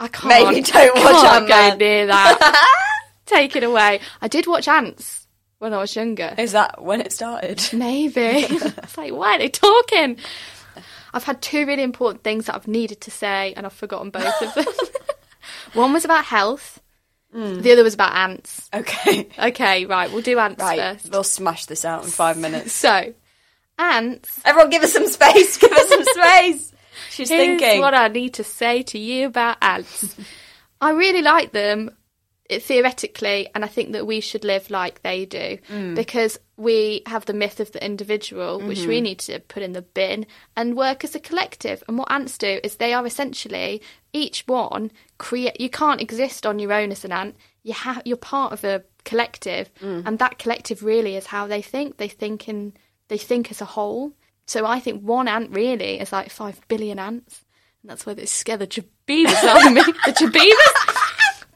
I 0.00 0.08
can't. 0.08 0.28
Maybe 0.28 0.62
don't 0.62 0.96
watch 0.96 1.22
can't 1.22 1.46
go 1.46 1.54
Ant-Man. 1.54 1.78
near 1.78 2.06
that. 2.08 2.68
Take 3.26 3.54
it 3.54 3.62
away. 3.62 4.00
I 4.20 4.26
did 4.28 4.46
watch 4.48 4.66
Antz 4.66 5.28
when 5.58 5.72
I 5.72 5.78
was 5.78 5.94
younger. 5.94 6.34
Is 6.36 6.52
that 6.52 6.82
when 6.82 7.00
it 7.00 7.12
started? 7.12 7.62
Maybe. 7.72 8.20
it's 8.20 8.98
like, 8.98 9.12
why 9.12 9.36
are 9.36 9.38
they 9.38 9.48
talking? 9.48 10.18
I've 11.14 11.24
had 11.24 11.42
two 11.42 11.66
really 11.66 11.82
important 11.82 12.22
things 12.24 12.46
that 12.46 12.54
I've 12.54 12.68
needed 12.68 13.00
to 13.02 13.10
say, 13.10 13.52
and 13.56 13.66
I've 13.66 13.72
forgotten 13.72 14.10
both 14.10 14.42
of 14.42 14.54
them. 14.54 14.74
One 15.74 15.92
was 15.92 16.04
about 16.04 16.24
health. 16.24 16.80
Hmm. 17.32 17.60
The 17.60 17.72
other 17.72 17.82
was 17.82 17.94
about 17.94 18.14
ants. 18.14 18.68
Okay. 18.74 19.28
Okay, 19.38 19.86
right. 19.86 20.10
We'll 20.12 20.22
do 20.22 20.38
ants 20.38 20.60
Right. 20.60 20.78
first. 20.78 21.10
We'll 21.10 21.24
smash 21.24 21.66
this 21.66 21.84
out 21.84 22.04
in 22.04 22.10
five 22.10 22.36
minutes. 22.38 22.72
So, 22.82 23.14
ants. 23.78 24.40
Everyone, 24.44 24.70
give 24.70 24.82
us 24.82 24.92
some 24.92 25.06
space. 25.08 25.56
Give 25.56 25.72
us 25.72 25.88
some 25.88 26.04
space. 26.04 26.72
She's 27.10 27.28
Here's 27.30 27.58
thinking. 27.60 27.80
what 27.80 27.94
I 27.94 28.08
need 28.08 28.34
to 28.34 28.44
say 28.44 28.82
to 28.84 28.98
you 28.98 29.26
about 29.26 29.56
ants. 29.62 30.14
I 30.80 30.90
really 30.90 31.22
like 31.22 31.52
them 31.52 31.90
theoretically, 32.50 33.48
and 33.54 33.64
I 33.64 33.68
think 33.68 33.92
that 33.92 34.06
we 34.06 34.20
should 34.20 34.44
live 34.44 34.70
like 34.70 35.02
they 35.02 35.24
do 35.24 35.58
Mm. 35.70 35.94
because 35.94 36.38
we 36.56 37.02
have 37.06 37.24
the 37.26 37.32
myth 37.32 37.60
of 37.60 37.72
the 37.72 37.84
individual, 37.84 38.60
which 38.60 38.80
Mm-hmm. 38.80 38.88
we 38.88 39.00
need 39.00 39.18
to 39.20 39.40
put 39.40 39.62
in 39.62 39.72
the 39.72 39.82
bin 39.82 40.26
and 40.56 40.76
work 40.76 41.04
as 41.04 41.14
a 41.14 41.20
collective. 41.20 41.82
And 41.88 41.98
what 41.98 42.10
ants 42.10 42.38
do 42.38 42.60
is 42.62 42.76
they 42.76 42.92
are 42.92 43.06
essentially 43.06 43.82
each 44.12 44.44
one 44.46 44.90
create. 45.18 45.60
You 45.60 45.70
can't 45.70 46.00
exist 46.00 46.46
on 46.46 46.58
your 46.58 46.72
own 46.72 46.92
as 46.92 47.04
an 47.04 47.12
ant. 47.12 47.36
You 47.62 47.72
have 47.74 48.02
you're 48.04 48.16
part 48.16 48.52
of 48.52 48.64
a 48.64 48.82
collective, 49.04 49.70
Mm. 49.80 50.06
and 50.06 50.18
that 50.18 50.38
collective 50.38 50.82
really 50.82 51.16
is 51.16 51.26
how 51.26 51.46
they 51.46 51.62
think. 51.62 51.96
They 51.96 52.08
think 52.08 52.48
in 52.48 52.74
they 53.08 53.18
think 53.18 53.50
as 53.50 53.60
a 53.60 53.64
whole. 53.66 54.12
So 54.46 54.66
I 54.66 54.80
think 54.80 55.02
one 55.02 55.28
ant 55.28 55.50
really 55.50 56.00
is 56.00 56.12
like 56.12 56.30
five 56.30 56.60
billion 56.68 56.98
ants. 56.98 57.44
And 57.82 57.90
that's 57.90 58.06
why 58.06 58.14
they 58.14 58.26
scare 58.26 58.56
the 58.56 58.66
jabebas 58.66 59.42
out 59.44 59.66
of 59.66 59.72
me. 59.72 59.82
The 59.82 60.12
jabebas. 60.12 60.91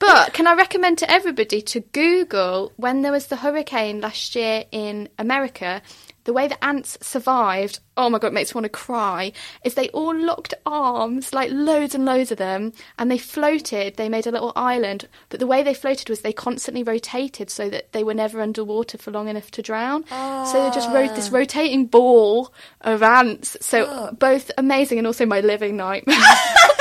But 0.07 0.35
can 0.35 0.47
I 0.47 0.55
recommend 0.55 0.99
to 0.99 1.11
everybody 1.11 1.61
to 1.63 1.81
Google 1.81 2.73
when 2.77 3.03
there 3.03 3.11
was 3.11 3.27
the 3.27 3.35
hurricane 3.35 4.01
last 4.01 4.37
year 4.37 4.63
in 4.71 5.09
America, 5.19 5.83
the 6.23 6.33
way 6.33 6.47
the 6.47 6.65
ants 6.65 6.97
survived, 7.03 7.81
oh 7.97 8.09
my 8.09 8.21
god, 8.21 8.29
it 8.29 8.33
makes 8.33 8.55
me 8.55 8.59
want 8.61 8.67
to 8.67 8.69
cry, 8.69 9.33
is 9.65 9.75
they 9.75 9.89
all 9.89 10.15
locked 10.17 10.55
arms, 10.65 11.33
like 11.33 11.51
loads 11.51 11.93
and 11.93 12.05
loads 12.05 12.31
of 12.31 12.39
them, 12.39 12.73
and 13.01 13.11
they 13.11 13.19
floated. 13.19 13.97
They 13.97 14.09
made 14.09 14.29
a 14.29 14.31
little 14.31 14.53
island, 14.55 15.09
but 15.29 15.41
the 15.41 15.47
way 15.47 15.65
they 15.65 15.75
floated 15.75 16.09
was 16.09 16.21
they 16.21 16.33
constantly 16.33 16.85
rotated 16.85 17.51
so 17.51 17.69
that 17.71 17.91
they 17.91 18.05
were 18.05 18.15
never 18.15 18.41
underwater 18.41 18.99
for 18.99 19.11
long 19.11 19.27
enough 19.27 19.51
to 19.53 19.63
drown. 19.63 20.07
So 20.07 20.63
they 20.63 20.71
just 20.73 20.91
wrote 20.91 21.17
this 21.17 21.31
ah. 21.33 21.37
rotating 21.37 21.87
ball 21.87 22.53
of 22.83 23.03
ants. 23.03 23.57
So 23.61 23.87
oh. 23.89 24.13
both 24.13 24.53
amazing 24.57 24.99
and 24.99 25.07
also 25.09 25.27
my 25.27 25.41
living 25.41 25.77
nightmare. 25.77 26.17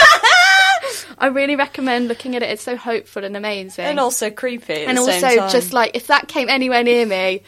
I 1.17 1.27
really 1.27 1.55
recommend 1.55 2.07
looking 2.07 2.35
at 2.35 2.43
it. 2.43 2.49
It's 2.49 2.63
so 2.63 2.75
hopeful 2.75 3.23
and 3.23 3.35
amazing. 3.37 3.85
and 3.85 3.99
also 3.99 4.29
creepy. 4.29 4.85
And 4.85 4.97
also, 4.99 5.49
just 5.49 5.73
like 5.73 5.91
if 5.95 6.07
that 6.07 6.27
came 6.27 6.49
anywhere 6.49 6.83
near 6.83 7.05
me, 7.05 7.43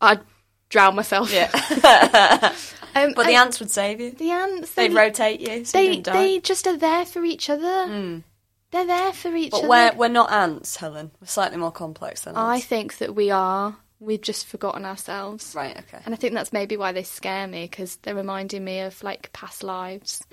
I'd 0.00 0.20
drown 0.68 0.94
myself. 0.96 1.32
Yeah. 1.32 2.54
Um, 2.96 3.12
but 3.14 3.26
the 3.26 3.34
ants 3.34 3.60
would 3.60 3.70
save 3.70 4.00
you. 4.00 4.12
the 4.12 4.30
ants, 4.30 4.72
They'd 4.72 4.90
they, 4.90 4.94
rotate 4.94 5.40
you. 5.40 5.66
So 5.66 5.78
you 5.78 5.84
they, 5.84 5.90
didn't 5.96 6.04
die. 6.04 6.12
Hmm. 6.12 6.18
they 6.18 6.40
just 6.40 6.66
are 6.66 6.78
there 6.78 7.04
for 7.04 7.22
each 7.24 7.50
other. 7.50 8.22
They're 8.70 8.86
there 8.86 9.12
for 9.12 9.36
each 9.36 9.50
But 9.50 9.58
other. 9.58 9.68
we're 9.68 9.92
we're 9.96 10.08
not 10.08 10.32
ants, 10.32 10.76
Helen. 10.76 11.10
We're 11.20 11.26
slightly 11.26 11.58
more 11.58 11.72
complex 11.72 12.22
than 12.22 12.36
us. 12.36 12.40
I 12.40 12.54
ants. 12.54 12.66
think 12.66 12.96
that 12.96 13.14
we 13.14 13.30
are. 13.30 13.76
We've 14.00 14.22
just 14.22 14.46
forgotten 14.46 14.86
ourselves. 14.86 15.54
Right. 15.54 15.76
Okay. 15.76 15.98
And 16.06 16.14
I 16.14 16.16
think 16.16 16.32
that's 16.32 16.54
maybe 16.54 16.78
why 16.78 16.92
they 16.92 17.02
scare 17.02 17.46
me 17.46 17.64
because 17.64 17.96
they're 17.96 18.14
reminding 18.14 18.64
me 18.64 18.80
of 18.80 19.02
like 19.02 19.30
past 19.34 19.62
lives. 19.62 20.24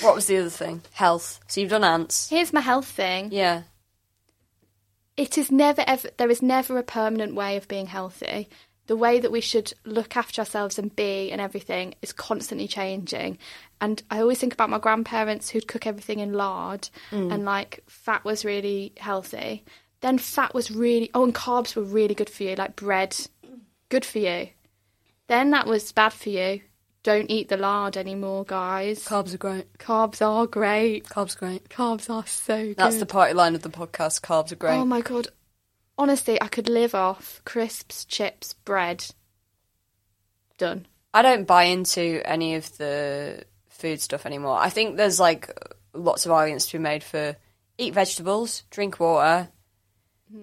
What 0.00 0.14
was 0.14 0.26
the 0.26 0.38
other 0.38 0.50
thing? 0.50 0.82
Health. 0.92 1.40
So 1.48 1.60
you've 1.60 1.70
done 1.70 1.84
ants. 1.84 2.28
Here's 2.28 2.52
my 2.52 2.60
health 2.60 2.86
thing. 2.86 3.30
Yeah. 3.32 3.62
it 5.16 5.38
is 5.38 5.50
never 5.50 5.82
ever 5.86 6.08
there 6.16 6.30
is 6.30 6.42
never 6.42 6.78
a 6.78 6.82
permanent 6.82 7.34
way 7.34 7.56
of 7.56 7.68
being 7.68 7.86
healthy 7.86 8.48
the 8.86 8.96
way 8.96 9.18
that 9.18 9.32
we 9.32 9.40
should 9.40 9.72
look 9.84 10.16
after 10.16 10.40
ourselves 10.40 10.78
and 10.78 10.94
be 10.94 11.30
and 11.32 11.40
everything 11.40 11.94
is 12.02 12.12
constantly 12.12 12.68
changing 12.68 13.38
and 13.80 14.02
i 14.10 14.20
always 14.20 14.38
think 14.38 14.52
about 14.52 14.70
my 14.70 14.78
grandparents 14.78 15.48
who'd 15.50 15.68
cook 15.68 15.86
everything 15.86 16.20
in 16.20 16.32
lard 16.32 16.88
mm. 17.10 17.32
and 17.32 17.44
like 17.44 17.82
fat 17.86 18.24
was 18.24 18.44
really 18.44 18.92
healthy 18.98 19.64
then 20.00 20.18
fat 20.18 20.54
was 20.54 20.70
really 20.70 21.10
oh 21.14 21.24
and 21.24 21.34
carbs 21.34 21.74
were 21.74 21.82
really 21.82 22.14
good 22.14 22.30
for 22.30 22.42
you 22.44 22.54
like 22.54 22.76
bread 22.76 23.16
good 23.88 24.04
for 24.04 24.18
you 24.18 24.48
then 25.28 25.50
that 25.50 25.66
was 25.66 25.92
bad 25.92 26.12
for 26.12 26.28
you 26.28 26.60
don't 27.06 27.30
eat 27.30 27.48
the 27.48 27.56
lard 27.56 27.96
anymore 27.96 28.44
guys 28.44 29.04
Carbs 29.04 29.32
are 29.32 29.38
great. 29.38 29.78
carbs 29.78 30.20
are 30.20 30.44
great 30.44 31.04
Carbs 31.04 31.36
are 31.36 31.38
great. 31.38 31.68
carbs 31.68 32.10
are 32.10 32.26
so 32.26 32.56
good 32.56 32.76
That's 32.76 32.96
the 32.96 33.06
party 33.06 33.32
line 33.32 33.54
of 33.54 33.62
the 33.62 33.68
podcast. 33.68 34.22
Carbs 34.22 34.50
are 34.50 34.56
great. 34.56 34.74
Oh 34.74 34.84
my 34.84 35.02
god. 35.02 35.28
Honestly, 35.96 36.42
I 36.42 36.48
could 36.48 36.68
live 36.68 36.96
off 36.96 37.40
crisps, 37.44 38.04
chips, 38.06 38.54
bread. 38.64 39.06
Done. 40.58 40.86
I 41.14 41.22
don't 41.22 41.46
buy 41.46 41.64
into 41.64 42.20
any 42.24 42.56
of 42.56 42.76
the 42.76 43.44
food 43.68 44.00
stuff 44.00 44.26
anymore. 44.26 44.58
I 44.58 44.70
think 44.70 44.96
there's 44.96 45.20
like 45.20 45.56
lots 45.94 46.26
of 46.26 46.32
arguments 46.32 46.66
to 46.66 46.78
be 46.78 46.82
made 46.82 47.04
for 47.04 47.36
eat 47.78 47.94
vegetables, 47.94 48.64
drink 48.70 48.98
water, 48.98 49.48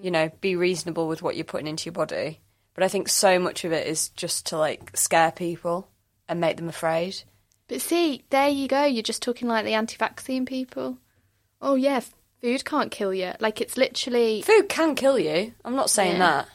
you 0.02 0.12
know, 0.12 0.32
be 0.40 0.56
reasonable 0.56 1.10
with 1.10 1.22
what 1.22 1.36
you're 1.36 1.44
putting 1.44 1.68
into 1.68 1.88
your 1.88 1.94
body. 1.94 2.40
But 2.74 2.86
I 2.86 2.88
think 2.88 3.10
so 3.10 3.38
much 3.38 3.66
of 3.66 3.74
it 3.74 3.86
is 3.86 4.10
just 4.10 4.46
to 4.48 4.58
like 4.58 4.96
scare 4.96 5.32
people 5.34 5.90
and 6.30 6.40
make 6.40 6.58
them 6.58 6.70
afraid. 6.70 7.22
But 7.68 7.82
see, 7.82 8.24
there 8.30 8.50
you 8.50 8.68
go. 8.68 8.84
You're 8.86 9.04
just 9.04 9.22
talking 9.22 9.48
like 9.48 9.66
the 9.66 9.74
anti 9.74 9.98
vaccine 9.98 10.46
people. 10.46 10.98
Oh, 11.62 11.76
yeah, 11.76 12.02
food 12.42 12.66
can't 12.66 12.92
kill 12.92 13.14
you. 13.14 13.32
Like, 13.40 13.62
it's 13.62 13.78
literally 13.78 14.42
Food 14.42 14.68
can 14.70 14.96
kill 14.96 15.18
you. 15.18 15.54
I'm 15.64 15.76
not 15.76 15.90
saying 15.90 16.14
Yeah. 16.18 16.44
that. 16.44 16.50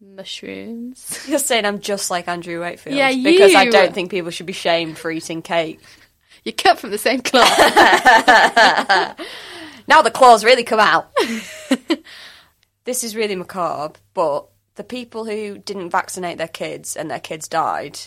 mushrooms. 0.00 1.24
You're 1.28 1.38
saying 1.38 1.64
I'm 1.64 1.80
just 1.80 2.10
like 2.10 2.28
Andrew 2.28 2.60
Wakefield. 2.60 2.96
Yeah, 2.96 3.08
you. 3.08 3.24
Because 3.24 3.54
I 3.54 3.64
don't 3.66 3.92
think 3.94 4.10
people 4.10 4.30
should 4.30 4.46
be 4.46 4.52
shamed 4.52 4.96
for 4.98 5.10
eating 5.10 5.42
cake. 5.42 5.80
You're 6.44 6.52
cut 6.52 6.78
from 6.78 6.90
the 6.90 6.98
same 6.98 7.20
cloth. 7.22 7.48
Now 9.86 10.00
the 10.00 10.10
claws 10.10 10.44
really 10.46 10.64
come 10.64 10.80
out. 10.80 11.10
this 12.84 13.04
is 13.04 13.14
really 13.14 13.36
macabre, 13.36 13.98
but 14.14 14.46
the 14.76 14.84
people 14.84 15.26
who 15.26 15.58
didn't 15.58 15.90
vaccinate 15.90 16.38
their 16.38 16.48
kids 16.48 16.96
and 16.96 17.10
their 17.10 17.20
kids 17.20 17.48
died, 17.48 17.98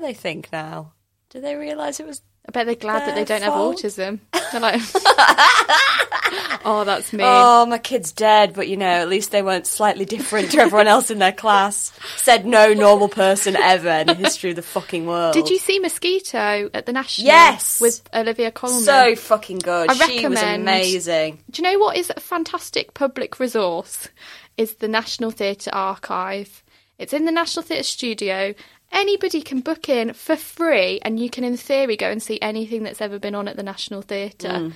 do 0.00 0.06
they 0.06 0.14
think 0.14 0.50
now? 0.50 0.92
Do 1.28 1.40
they 1.40 1.54
realise 1.54 2.00
it 2.00 2.06
was. 2.06 2.22
I 2.48 2.52
bet 2.52 2.66
they're 2.66 2.74
glad 2.74 3.06
that 3.06 3.14
they 3.14 3.24
don't 3.24 3.42
have 3.42 3.52
autism. 3.52 4.20
They're 4.32 4.60
like, 4.60 4.80
oh, 6.64 6.84
that's 6.86 7.12
me. 7.12 7.22
Oh, 7.24 7.66
my 7.66 7.76
kid's 7.76 8.12
dead, 8.12 8.54
but 8.54 8.66
you 8.66 8.78
know, 8.78 8.86
at 8.86 9.08
least 9.08 9.30
they 9.30 9.42
weren't 9.42 9.66
slightly 9.66 10.06
different 10.06 10.50
to 10.52 10.58
everyone 10.58 10.88
else 10.88 11.10
in 11.10 11.18
their 11.18 11.32
class. 11.32 11.92
Said 12.16 12.46
no 12.46 12.72
normal 12.72 13.08
person 13.08 13.56
ever 13.56 13.90
in 13.90 14.06
the 14.06 14.14
history 14.14 14.50
of 14.50 14.56
the 14.56 14.62
fucking 14.62 15.06
world. 15.06 15.34
Did 15.34 15.50
you 15.50 15.58
see 15.58 15.78
Mosquito 15.78 16.70
at 16.72 16.86
the 16.86 16.92
National? 16.92 17.26
Yes. 17.26 17.80
With 17.80 18.02
Olivia 18.14 18.50
Colman. 18.50 18.80
So 18.80 19.14
fucking 19.16 19.58
good. 19.58 19.90
I 19.90 19.94
she 20.06 20.26
was 20.26 20.42
amazing. 20.42 21.40
Do 21.50 21.62
you 21.62 21.70
know 21.70 21.78
what 21.78 21.96
is 21.98 22.10
a 22.10 22.20
fantastic 22.20 22.94
public 22.94 23.38
resource? 23.38 24.08
Is 24.56 24.76
the 24.76 24.88
National 24.88 25.30
Theatre 25.30 25.70
Archive. 25.74 26.64
It's 26.98 27.12
in 27.12 27.24
the 27.24 27.32
National 27.32 27.62
Theatre 27.62 27.82
studio. 27.82 28.54
Anybody 28.92 29.40
can 29.42 29.60
book 29.60 29.88
in 29.88 30.12
for 30.14 30.36
free, 30.36 30.98
and 31.02 31.20
you 31.20 31.30
can, 31.30 31.44
in 31.44 31.56
theory, 31.56 31.96
go 31.96 32.10
and 32.10 32.22
see 32.22 32.40
anything 32.42 32.82
that's 32.82 33.00
ever 33.00 33.18
been 33.18 33.34
on 33.34 33.46
at 33.48 33.56
the 33.56 33.62
National 33.62 34.02
Theatre. 34.02 34.72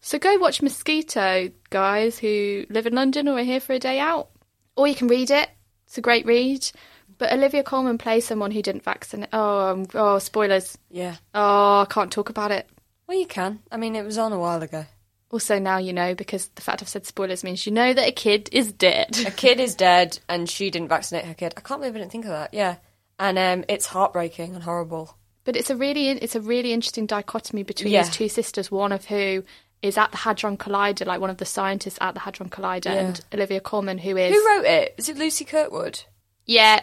So 0.00 0.18
go 0.18 0.36
watch 0.38 0.62
Mosquito, 0.62 1.50
guys 1.70 2.18
who 2.18 2.66
live 2.70 2.86
in 2.86 2.94
London 2.94 3.28
or 3.28 3.38
are 3.38 3.42
here 3.42 3.60
for 3.60 3.72
a 3.72 3.78
day 3.78 3.98
out. 3.98 4.28
Or 4.76 4.86
you 4.86 4.94
can 4.94 5.08
read 5.08 5.30
it. 5.30 5.48
It's 5.86 5.98
a 5.98 6.02
great 6.02 6.24
read. 6.24 6.70
But 7.18 7.32
Olivia 7.32 7.64
Colman 7.64 7.98
plays 7.98 8.24
someone 8.24 8.52
who 8.52 8.62
didn't 8.62 8.84
vaccinate. 8.84 9.30
Oh, 9.32 9.72
um, 9.72 9.86
oh, 9.94 10.18
spoilers. 10.20 10.78
Yeah. 10.88 11.16
Oh, 11.34 11.80
I 11.80 11.86
can't 11.90 12.12
talk 12.12 12.30
about 12.30 12.52
it. 12.52 12.68
Well, 13.08 13.18
you 13.18 13.26
can. 13.26 13.60
I 13.72 13.76
mean, 13.76 13.96
it 13.96 14.04
was 14.04 14.18
on 14.18 14.32
a 14.32 14.38
while 14.38 14.62
ago. 14.62 14.86
Also, 15.30 15.58
now 15.58 15.78
you 15.78 15.92
know 15.92 16.14
because 16.14 16.48
the 16.48 16.62
fact 16.62 16.80
I've 16.80 16.88
said 16.88 17.04
spoilers 17.04 17.44
means 17.44 17.66
you 17.66 17.72
know 17.72 17.92
that 17.92 18.08
a 18.08 18.12
kid 18.12 18.48
is 18.52 18.72
dead. 18.72 19.18
a 19.26 19.30
kid 19.30 19.60
is 19.60 19.74
dead 19.74 20.18
and 20.28 20.48
she 20.48 20.70
didn't 20.70 20.88
vaccinate 20.88 21.24
her 21.24 21.34
kid. 21.34 21.54
I 21.56 21.60
can't 21.60 21.80
believe 21.80 21.96
I 21.96 21.98
didn't 21.98 22.12
think 22.12 22.24
of 22.24 22.30
that. 22.30 22.54
Yeah, 22.54 22.76
and 23.18 23.38
um, 23.38 23.64
it's 23.68 23.86
heartbreaking 23.86 24.54
and 24.54 24.64
horrible. 24.64 25.16
But 25.44 25.56
it's 25.56 25.70
a 25.70 25.76
really 25.76 26.08
it's 26.08 26.34
a 26.36 26.40
really 26.40 26.72
interesting 26.72 27.06
dichotomy 27.06 27.62
between 27.62 27.92
Yeah. 27.92 28.02
these 28.02 28.12
two 28.14 28.28
sisters. 28.28 28.70
One 28.70 28.92
of 28.92 29.06
who 29.06 29.44
is 29.80 29.96
at 29.96 30.10
the 30.10 30.16
Hadron 30.18 30.56
Collider, 30.56 31.06
like 31.06 31.20
one 31.20 31.30
of 31.30 31.36
the 31.38 31.44
scientists 31.46 31.98
at 32.00 32.12
the 32.14 32.20
Hadron 32.20 32.50
Collider, 32.50 32.86
Yeah. 32.86 32.92
and 33.06 33.24
Olivia 33.32 33.60
Colman, 33.60 33.98
who 33.98 34.16
is 34.16 34.34
Who 34.34 34.46
wrote 34.46 34.64
it? 34.66 34.94
Is 34.98 35.08
it 35.08 35.16
Lucy 35.16 35.44
Kirkwood? 35.44 36.00
yeah, 36.46 36.80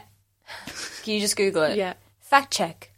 Can 1.04 1.14
you 1.14 1.20
just 1.20 1.36
Google 1.36 1.64
it? 1.64 1.78
yeah. 1.78 1.94
Fact 2.20 2.52
check. 2.54 2.92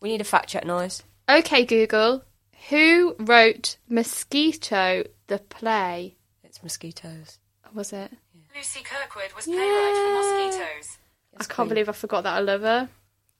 We 0.00 0.08
need 0.10 0.20
a 0.20 0.24
fact 0.24 0.50
check 0.50 0.64
noise. 0.64 1.02
Okay, 1.28 1.64
Google, 1.64 2.22
who 2.68 3.16
wrote 3.18 3.78
Mosquito 3.88 5.04
the 5.26 5.38
play? 5.38 6.16
It's 6.42 6.62
mosquitoes. 6.62 7.38
Was 7.72 7.92
it? 7.92 8.12
Lucy 8.54 8.80
Kirkwood 8.84 9.32
was 9.34 9.46
playwright 9.46 9.96
for 9.96 10.14
Mosquitoes. 10.14 10.98
I 11.38 11.44
can't 11.44 11.68
believe 11.68 11.88
I 11.88 11.92
forgot 11.92 12.24
that 12.24 12.34
I 12.34 12.40
love 12.40 12.62
her. 12.62 12.88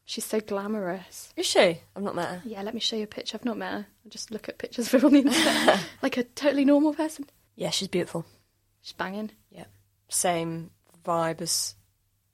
She's 0.07 0.25
so 0.25 0.41
glamorous. 0.41 1.33
Is 1.37 1.47
she? 1.47 1.81
I've 1.97 2.03
not 2.03 2.15
met 2.15 2.29
her. 2.29 2.43
Yeah, 2.45 2.63
let 2.63 2.75
me 2.75 2.81
show 2.81 2.97
you 2.97 3.05
a 3.05 3.07
picture. 3.07 3.39
I've 3.39 3.45
not 3.45 3.57
met 3.57 3.73
her. 3.73 3.87
I 4.05 4.09
just 4.09 4.31
look 4.31 4.49
at 4.49 4.59
pictures 4.59 4.93
of 4.93 5.01
her 5.01 5.07
on 5.07 5.15
the 5.15 5.21
internet 5.21 5.81
like 6.03 6.17
a 6.19 6.25
totally 6.25 6.65
normal 6.65 6.93
person. 6.93 7.27
Yeah, 7.57 7.71
she's 7.71 7.89
beautiful. 7.89 8.27
She's 8.83 8.93
banging. 8.93 9.31
Yeah. 9.51 9.65
Same 10.09 10.71
vibe 11.05 11.41
as 11.41 11.75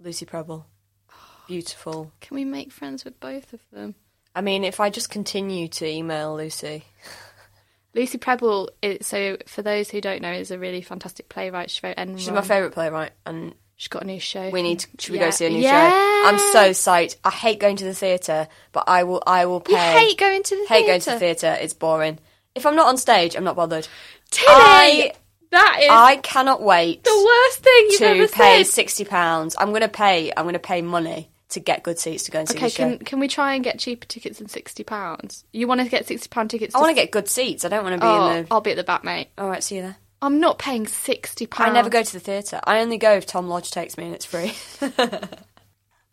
Lucy 0.00 0.26
Prebble. 0.26 0.66
Beautiful. 1.46 2.12
Can 2.20 2.34
we 2.34 2.44
make 2.44 2.72
friends 2.72 3.04
with 3.04 3.20
both 3.20 3.52
of 3.52 3.60
them? 3.72 3.94
I 4.34 4.40
mean, 4.40 4.64
if 4.64 4.80
I 4.80 4.90
just 4.90 5.10
continue 5.10 5.68
to 5.68 5.86
email 5.86 6.36
Lucy, 6.36 6.84
Lucy 7.94 8.18
Prebble, 8.18 8.70
is, 8.82 9.06
so 9.06 9.36
for 9.46 9.62
those 9.62 9.90
who 9.90 10.00
don't 10.00 10.22
know, 10.22 10.32
is 10.32 10.50
a 10.50 10.58
really 10.58 10.82
fantastic 10.82 11.28
playwright. 11.28 11.70
She 11.70 11.84
wrote 11.84 11.96
Enron. 11.96 12.18
she's 12.18 12.30
my 12.30 12.40
favourite 12.40 12.72
playwright, 12.72 13.12
and 13.26 13.54
She's 13.80 13.88
got 13.88 14.02
a 14.02 14.06
new 14.06 14.20
show. 14.20 14.50
we 14.50 14.60
need. 14.60 14.80
To, 14.80 14.88
should 14.98 15.12
we 15.12 15.18
Yeah. 15.20 15.24
go 15.24 15.30
see 15.30 15.46
a 15.46 15.48
new 15.48 15.60
Yeah. 15.60 15.88
show? 15.90 16.28
I'm 16.28 16.38
so 16.52 16.68
psyched. 16.72 17.16
I 17.24 17.30
hate 17.30 17.58
going 17.60 17.76
to 17.76 17.84
the 17.84 17.94
theatre, 17.94 18.46
but 18.72 18.84
I 18.86 19.04
will. 19.04 19.22
I 19.26 19.46
will 19.46 19.60
pay. 19.60 19.72
You 19.72 19.78
hate 19.78 20.18
going 20.18 20.42
to 20.42 20.54
the 20.54 20.66
hate 20.68 20.86
going 20.86 21.00
to 21.00 21.10
the 21.12 21.18
theatre? 21.18 21.40
theatre. 21.52 21.62
It's 21.64 21.72
boring. 21.72 22.18
If 22.54 22.66
I'm 22.66 22.76
not 22.76 22.88
on 22.88 22.98
stage, 22.98 23.34
I'm 23.36 23.44
not 23.44 23.56
bothered. 23.56 23.88
Tilly! 24.30 24.52
I- 24.52 25.12
that 25.50 25.78
is 25.80 25.88
I 25.90 26.16
cannot 26.18 26.60
wait 26.62 27.04
the 27.04 27.24
worst 27.26 27.60
thing 27.64 27.86
you've 27.88 27.98
to 28.00 28.06
ever 28.08 28.28
pay 28.28 28.62
said. 28.64 28.66
sixty 28.70 29.04
pounds. 29.06 29.56
I'm 29.58 29.70
going 29.70 29.80
to 29.80 29.88
pay. 29.88 30.30
I'm 30.36 30.44
going 30.44 30.52
to 30.52 30.58
pay 30.58 30.82
money 30.82 31.30
to 31.48 31.58
get 31.60 31.82
good 31.82 31.98
seats 31.98 32.24
to 32.24 32.30
go 32.30 32.40
and 32.40 32.48
see 32.50 32.56
Okay, 32.58 32.66
the 32.66 32.70
show. 32.70 32.88
can 32.96 32.98
can 32.98 33.18
we 33.18 33.28
try 33.28 33.54
and 33.54 33.64
get 33.64 33.78
cheaper 33.78 34.06
tickets 34.06 34.38
than 34.40 34.48
sixty 34.48 34.84
pounds? 34.84 35.42
You 35.52 35.66
want 35.66 35.80
to 35.80 35.88
get 35.88 36.06
sixty 36.06 36.28
pound 36.28 36.50
tickets? 36.50 36.74
I 36.74 36.80
want 36.80 36.90
to 36.90 37.02
get 37.02 37.10
good 37.10 37.28
seats. 37.28 37.64
I 37.64 37.68
don't 37.68 37.82
want 37.82 37.94
to 37.94 38.00
be 38.00 38.06
Oh, 38.06 38.28
in 38.30 38.42
the. 38.44 38.54
I'll 38.54 38.60
be 38.60 38.72
at 38.72 38.76
the 38.76 38.84
back, 38.84 39.04
mate. 39.04 39.28
All 39.38 39.48
right, 39.48 39.64
see 39.64 39.76
you 39.76 39.82
there. 39.82 39.96
I'm 40.22 40.40
not 40.40 40.59
paying 40.59 40.87
sixty 40.87 41.46
pounds. 41.46 41.70
I 41.70 41.72
never 41.72 41.90
go 41.90 42.02
to 42.02 42.12
the 42.12 42.20
theatre. 42.20 42.61
I 42.64 42.80
only 42.80 42.98
go 42.98 43.12
if 43.12 43.26
Tom 43.26 43.48
Lodge 43.48 43.70
takes 43.70 43.96
me 43.96 44.04
and 44.04 44.14
it's 44.14 44.26
free. 44.26 44.54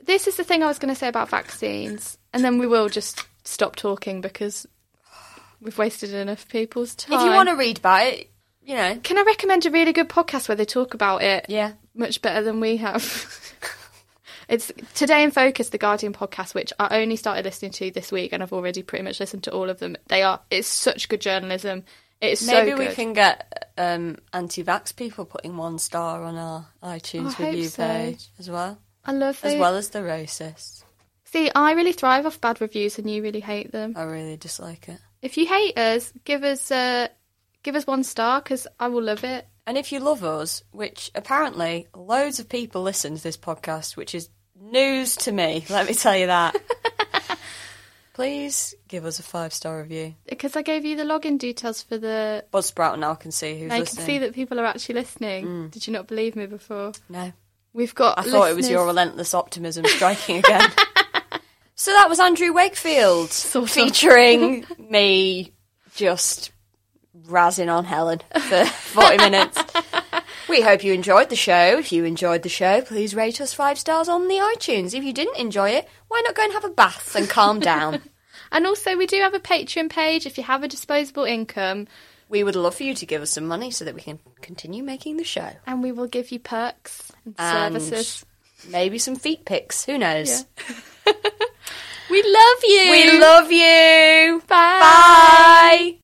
This 0.08 0.26
is 0.26 0.38
the 0.38 0.46
thing 0.46 0.64
I 0.64 0.68
was 0.68 0.80
going 0.80 0.94
to 0.94 0.98
say 0.98 1.10
about 1.10 1.30
vaccines, 1.30 2.18
and 2.32 2.44
then 2.44 2.60
we 2.60 2.66
will 2.66 2.88
just 2.88 3.26
stop 3.44 3.76
talking 3.76 4.22
because 4.22 4.66
we've 5.60 5.78
wasted 5.78 6.14
enough 6.14 6.48
people's 6.48 6.96
time. 6.96 7.20
if 7.20 7.26
you 7.26 7.32
want 7.32 7.50
to 7.50 7.56
read 7.56 7.80
about 7.80 8.08
it, 8.08 8.32
you 8.64 8.76
know. 8.76 8.98
can 9.04 9.18
I 9.18 9.24
recommend 9.24 9.66
a 9.66 9.70
really 9.70 9.92
good 9.92 10.08
podcast 10.08 10.48
where 10.48 10.56
they 10.56 10.64
talk 10.64 10.94
about 10.94 11.24
it? 11.24 11.48
Yeah. 11.50 11.74
much 11.94 12.22
better 12.22 12.42
than 12.42 12.62
we 12.62 12.78
have. 12.78 13.04
it's 14.48 14.72
Today 14.96 15.24
in 15.24 15.32
Focus, 15.32 15.70
the 15.70 15.78
Guardian 15.78 16.14
podcast, 16.14 16.56
which 16.56 16.72
I 16.80 17.02
only 17.02 17.18
started 17.18 17.44
listening 17.44 17.72
to 17.72 17.92
this 17.92 18.10
week, 18.10 18.32
and 18.32 18.42
I've 18.42 18.54
already 18.54 18.84
pretty 18.84 19.04
much 19.04 19.20
listened 19.20 19.44
to 19.44 19.52
all 19.52 19.70
of 19.70 19.80
them. 19.80 19.98
They 20.08 20.24
are 20.24 20.40
it's 20.50 20.70
such 20.70 21.10
good 21.10 21.20
journalism. 21.20 21.84
It's 22.22 22.48
Maybe 22.48 22.72
so 22.72 22.78
we 22.78 22.88
can 22.88 23.12
get 23.12 23.67
um, 23.78 24.18
anti-vax 24.34 24.96
people 24.96 25.26
putting 25.26 25.58
one 25.58 25.80
star 25.80 26.24
on 26.24 26.36
our 26.36 26.68
iTunes 26.84 27.28
I 27.28 27.32
hope 27.32 27.40
review 27.48 27.64
so. 27.66 27.86
page 27.86 28.28
as 28.40 28.50
well, 28.50 28.80
I 29.06 29.12
love 29.12 29.40
that 29.42 29.54
as 29.54 29.60
well 29.60 29.76
as 29.76 29.90
the 29.90 30.00
racists. 30.00 30.84
See, 31.26 31.52
I 31.54 31.74
really 31.74 31.92
thrive 31.92 32.26
off 32.26 32.40
bad 32.40 32.62
reviews, 32.62 32.98
and 33.00 33.10
you 33.10 33.22
really 33.22 33.42
hate 33.42 33.72
them. 33.72 33.94
I 33.98 34.04
really 34.04 34.38
dislike 34.38 34.88
it. 34.88 35.00
If 35.22 35.38
you 35.38 35.46
hate 35.46 35.78
us, 35.78 36.14
give 36.24 36.44
us 36.44 36.72
uh, 36.72 37.10
give 37.64 37.76
us 37.76 37.86
one 37.86 38.04
star 38.04 38.42
because 38.42 38.68
I 38.80 38.88
will 38.88 39.04
love 39.04 39.24
it. 39.24 39.46
And 39.66 39.78
if 39.78 39.92
you 39.92 40.00
love 40.00 40.24
us, 40.24 40.64
which 40.72 41.12
apparently 41.14 41.88
loads 41.94 42.40
of 42.40 42.48
people 42.48 42.82
listen 42.82 43.18
to 43.18 43.24
this 43.24 43.36
podcast, 43.36 43.98
which 43.98 44.16
is 44.16 44.30
news 44.60 45.18
to 45.18 45.32
me, 45.34 45.66
let 45.70 45.88
me 45.88 45.94
tell 45.94 46.16
you 46.16 46.28
that. 46.28 46.56
Please 48.18 48.74
give 48.88 49.06
us 49.06 49.20
a 49.20 49.24
five 49.24 49.54
star 49.54 49.80
review. 49.80 50.16
Because 50.28 50.56
I 50.56 50.64
gave 50.64 50.84
you 50.86 50.96
the 50.98 51.04
login 51.04 51.38
details 51.38 51.84
for 51.84 52.00
the. 52.00 52.44
Buzzsprout 52.52 52.98
now 52.98 53.12
I 53.12 53.16
can 53.16 53.30
see 53.32 53.60
who's 53.60 53.70
I 53.72 53.76
can 53.76 53.80
listening. 53.82 54.06
see 54.08 54.18
that 54.18 54.34
people 54.34 54.60
are 54.60 54.66
actually 54.66 54.96
listening. 54.96 55.46
Mm. 55.46 55.72
Did 55.72 55.86
you 55.86 55.94
not 55.94 56.08
believe 56.08 56.36
me 56.36 56.48
before? 56.48 56.94
No. 57.10 57.32
We've 57.74 57.94
got. 57.94 58.18
I 58.18 58.24
thought 58.24 58.50
it 58.50 58.56
was 58.56 58.72
your 58.72 58.88
relentless 58.88 59.36
optimism 59.36 59.86
striking 59.88 60.38
again. 60.40 60.68
so 61.76 61.92
that 61.92 62.10
was 62.10 62.20
Andrew 62.20 62.52
Wakefield 62.54 63.30
Sort 63.34 63.70
featuring 63.70 64.66
me 64.90 65.54
just 65.94 66.50
razzing 67.28 67.72
on 67.72 67.86
Helen 67.86 68.22
for 68.34 68.66
40 68.66 69.18
minutes. 69.18 69.62
We 70.50 70.62
hope 70.62 70.84
you 70.84 70.94
enjoyed 70.94 71.30
the 71.30 71.36
show. 71.36 71.78
If 71.78 71.92
you 71.92 72.06
enjoyed 72.06 72.42
the 72.44 72.50
show, 72.50 72.82
please 72.82 73.14
rate 73.14 73.42
us 73.42 73.54
five 73.54 73.78
stars 73.78 74.08
on 74.08 74.28
the 74.28 74.36
iTunes. 74.36 74.94
If 74.94 75.04
you 75.04 75.12
didn't 75.12 75.38
enjoy 75.38 75.72
it, 75.72 75.88
why 76.08 76.22
not 76.26 76.36
go 76.36 76.44
and 76.44 76.54
have 76.54 76.64
a 76.66 76.70
bath 76.70 77.16
and 77.16 77.30
calm 77.30 77.60
down? 77.60 78.02
And 78.50 78.66
also, 78.66 78.96
we 78.96 79.08
do 79.08 79.18
have 79.20 79.34
a 79.34 79.42
Patreon 79.42 79.90
page. 79.90 80.26
If 80.26 80.38
you 80.38 80.44
have 80.46 80.64
a 80.64 80.70
disposable 80.70 81.26
income, 81.26 81.86
we 82.30 82.46
would 82.46 82.56
love 82.56 82.76
for 82.76 82.84
you 82.84 82.94
to 82.94 83.06
give 83.06 83.22
us 83.22 83.32
some 83.32 83.46
money 83.46 83.72
so 83.72 83.84
that 83.84 83.94
we 83.94 84.00
can 84.00 84.20
continue 84.42 84.84
making 84.84 85.18
the 85.18 85.26
show. 85.26 85.50
and 85.66 85.84
we 85.84 85.92
will 85.92 86.08
give 86.08 86.32
you 86.32 86.40
perks 86.40 87.12
and, 87.26 87.36
And 87.38 87.82
services. 87.82 88.26
maybe 88.70 89.00
some 89.00 89.18
feet 89.18 89.44
pics. 89.44 89.84
Who 89.84 89.98
knows? 89.98 90.46
We 92.10 92.24
love 92.24 92.64
you. 92.64 92.92
We 92.92 93.20
love 93.20 93.52
you. 93.52 94.42
Bye. 94.48 94.80
Bye. 94.80 95.98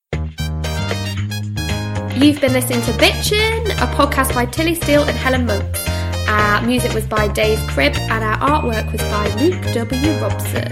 You've 2.24 2.40
been 2.40 2.54
listening 2.54 2.82
to 2.84 2.92
Bitchin', 2.94 3.70
a 3.72 3.88
podcast 3.98 4.34
by 4.34 4.46
Tilly 4.46 4.76
Steele 4.76 5.04
and 5.04 5.18
Helen 5.18 5.46
Monks. 5.46 5.86
Our 6.30 6.62
music 6.62 6.94
was 6.94 7.06
by 7.06 7.28
Dave 7.28 7.60
Cribb, 7.68 7.94
and 7.98 8.24
our 8.24 8.38
artwork 8.38 8.90
was 8.94 9.02
by 9.02 9.28
Luke 9.42 9.62
W. 9.74 10.12
Robson. 10.22 10.72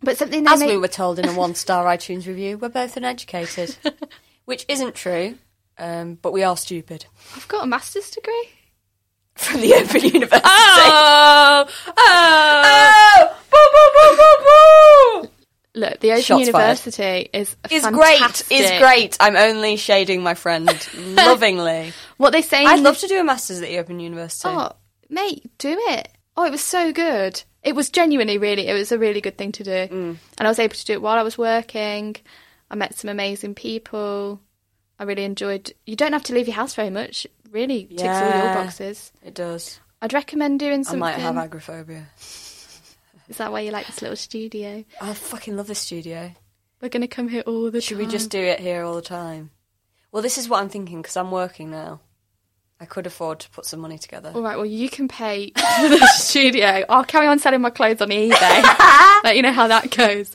But 0.00 0.16
something 0.16 0.44
they 0.44 0.50
As 0.50 0.60
make- 0.60 0.70
we 0.70 0.78
were 0.78 0.88
told 0.88 1.18
in 1.18 1.28
a 1.28 1.34
one 1.34 1.54
star 1.54 1.84
iTunes 1.94 2.26
review, 2.26 2.56
we're 2.56 2.70
both 2.70 2.96
uneducated. 2.96 3.76
Which 4.46 4.64
isn't 4.68 4.94
true, 4.94 5.36
um, 5.78 6.14
but 6.20 6.32
we 6.32 6.42
are 6.42 6.56
stupid. 6.56 7.06
I've 7.36 7.48
got 7.48 7.64
a 7.64 7.66
master's 7.66 8.10
degree. 8.10 8.48
From 9.36 9.60
the 9.60 9.74
Open 9.74 10.00
University. 10.02 10.42
Oh, 10.44 11.66
Oh! 11.96 13.36
Boo, 13.50 13.68
boo, 13.72 13.90
boo, 13.94 14.16
boo, 15.22 15.28
boo! 15.28 15.80
Look, 15.80 16.00
the 16.00 16.10
Open 16.12 16.22
Shots 16.22 16.48
fired. 16.50 16.78
University 16.78 17.30
is 17.32 17.56
Is 17.70 17.86
great, 17.86 18.44
is 18.50 18.78
great. 18.80 19.16
I'm 19.20 19.36
only 19.36 19.76
shading 19.76 20.22
my 20.22 20.34
friend 20.34 20.66
lovingly. 20.96 21.92
What 22.16 22.30
they 22.30 22.42
say? 22.42 22.64
I'd 22.64 22.80
love 22.80 22.98
to 22.98 23.06
do 23.06 23.20
a 23.20 23.24
master's 23.24 23.60
at 23.62 23.68
the 23.68 23.78
Open 23.78 24.00
University. 24.00 24.48
Oh, 24.48 24.72
mate, 25.08 25.48
do 25.58 25.76
it. 25.78 26.08
Oh, 26.36 26.44
it 26.44 26.50
was 26.50 26.64
so 26.64 26.92
good. 26.92 27.40
It 27.62 27.74
was 27.76 27.90
genuinely 27.90 28.38
really, 28.38 28.66
it 28.66 28.72
was 28.72 28.90
a 28.92 28.98
really 28.98 29.20
good 29.20 29.38
thing 29.38 29.52
to 29.52 29.64
do. 29.64 29.70
Mm. 29.70 30.16
And 30.38 30.40
I 30.40 30.48
was 30.48 30.58
able 30.58 30.74
to 30.74 30.84
do 30.84 30.94
it 30.94 31.02
while 31.02 31.18
I 31.18 31.22
was 31.22 31.38
working. 31.38 32.16
I 32.70 32.74
met 32.74 32.94
some 32.96 33.08
amazing 33.10 33.54
people. 33.54 34.40
I 34.98 35.04
really 35.04 35.24
enjoyed. 35.24 35.72
You 35.86 35.96
don't 35.96 36.12
have 36.12 36.24
to 36.24 36.34
leave 36.34 36.46
your 36.48 36.56
house 36.56 36.74
very 36.74 36.90
much. 36.90 37.24
It 37.24 37.32
really 37.50 37.84
ticks 37.86 38.02
all 38.02 38.44
your 38.44 38.54
boxes. 38.54 39.12
It 39.24 39.34
does. 39.34 39.80
I'd 40.02 40.12
recommend 40.12 40.60
doing 40.60 40.84
something. 40.84 41.02
I 41.02 41.12
might 41.12 41.20
have 41.20 41.36
agoraphobia. 41.36 42.06
Is 43.28 43.36
that 43.36 43.52
why 43.52 43.60
you 43.60 43.70
like 43.70 43.86
this 43.86 44.00
little 44.02 44.16
studio? 44.16 44.84
I 45.00 45.14
fucking 45.14 45.56
love 45.56 45.66
this 45.66 45.80
studio. 45.80 46.32
We're 46.80 46.88
going 46.88 47.02
to 47.02 47.08
come 47.08 47.28
here 47.28 47.42
all 47.46 47.70
the 47.70 47.80
Should 47.80 47.98
time. 47.98 48.06
we 48.06 48.10
just 48.12 48.30
do 48.30 48.38
it 48.38 48.60
here 48.60 48.84
all 48.84 48.94
the 48.94 49.02
time? 49.02 49.50
Well, 50.12 50.22
this 50.22 50.38
is 50.38 50.48
what 50.48 50.62
I'm 50.62 50.68
thinking 50.68 51.02
because 51.02 51.16
I'm 51.16 51.30
working 51.30 51.70
now. 51.70 52.00
I 52.80 52.84
could 52.84 53.06
afford 53.08 53.40
to 53.40 53.50
put 53.50 53.66
some 53.66 53.80
money 53.80 53.98
together. 53.98 54.30
All 54.34 54.40
right, 54.42 54.56
well, 54.56 54.64
you 54.64 54.88
can 54.88 55.08
pay 55.08 55.50
for 55.50 55.88
the 55.88 56.06
studio. 56.14 56.84
I'll 56.88 57.04
carry 57.04 57.26
on 57.26 57.40
selling 57.40 57.60
my 57.60 57.70
clothes 57.70 58.00
on 58.00 58.08
eBay. 58.10 59.20
Let 59.24 59.34
you 59.36 59.42
know 59.42 59.52
how 59.52 59.66
that 59.66 59.90
goes. 59.94 60.34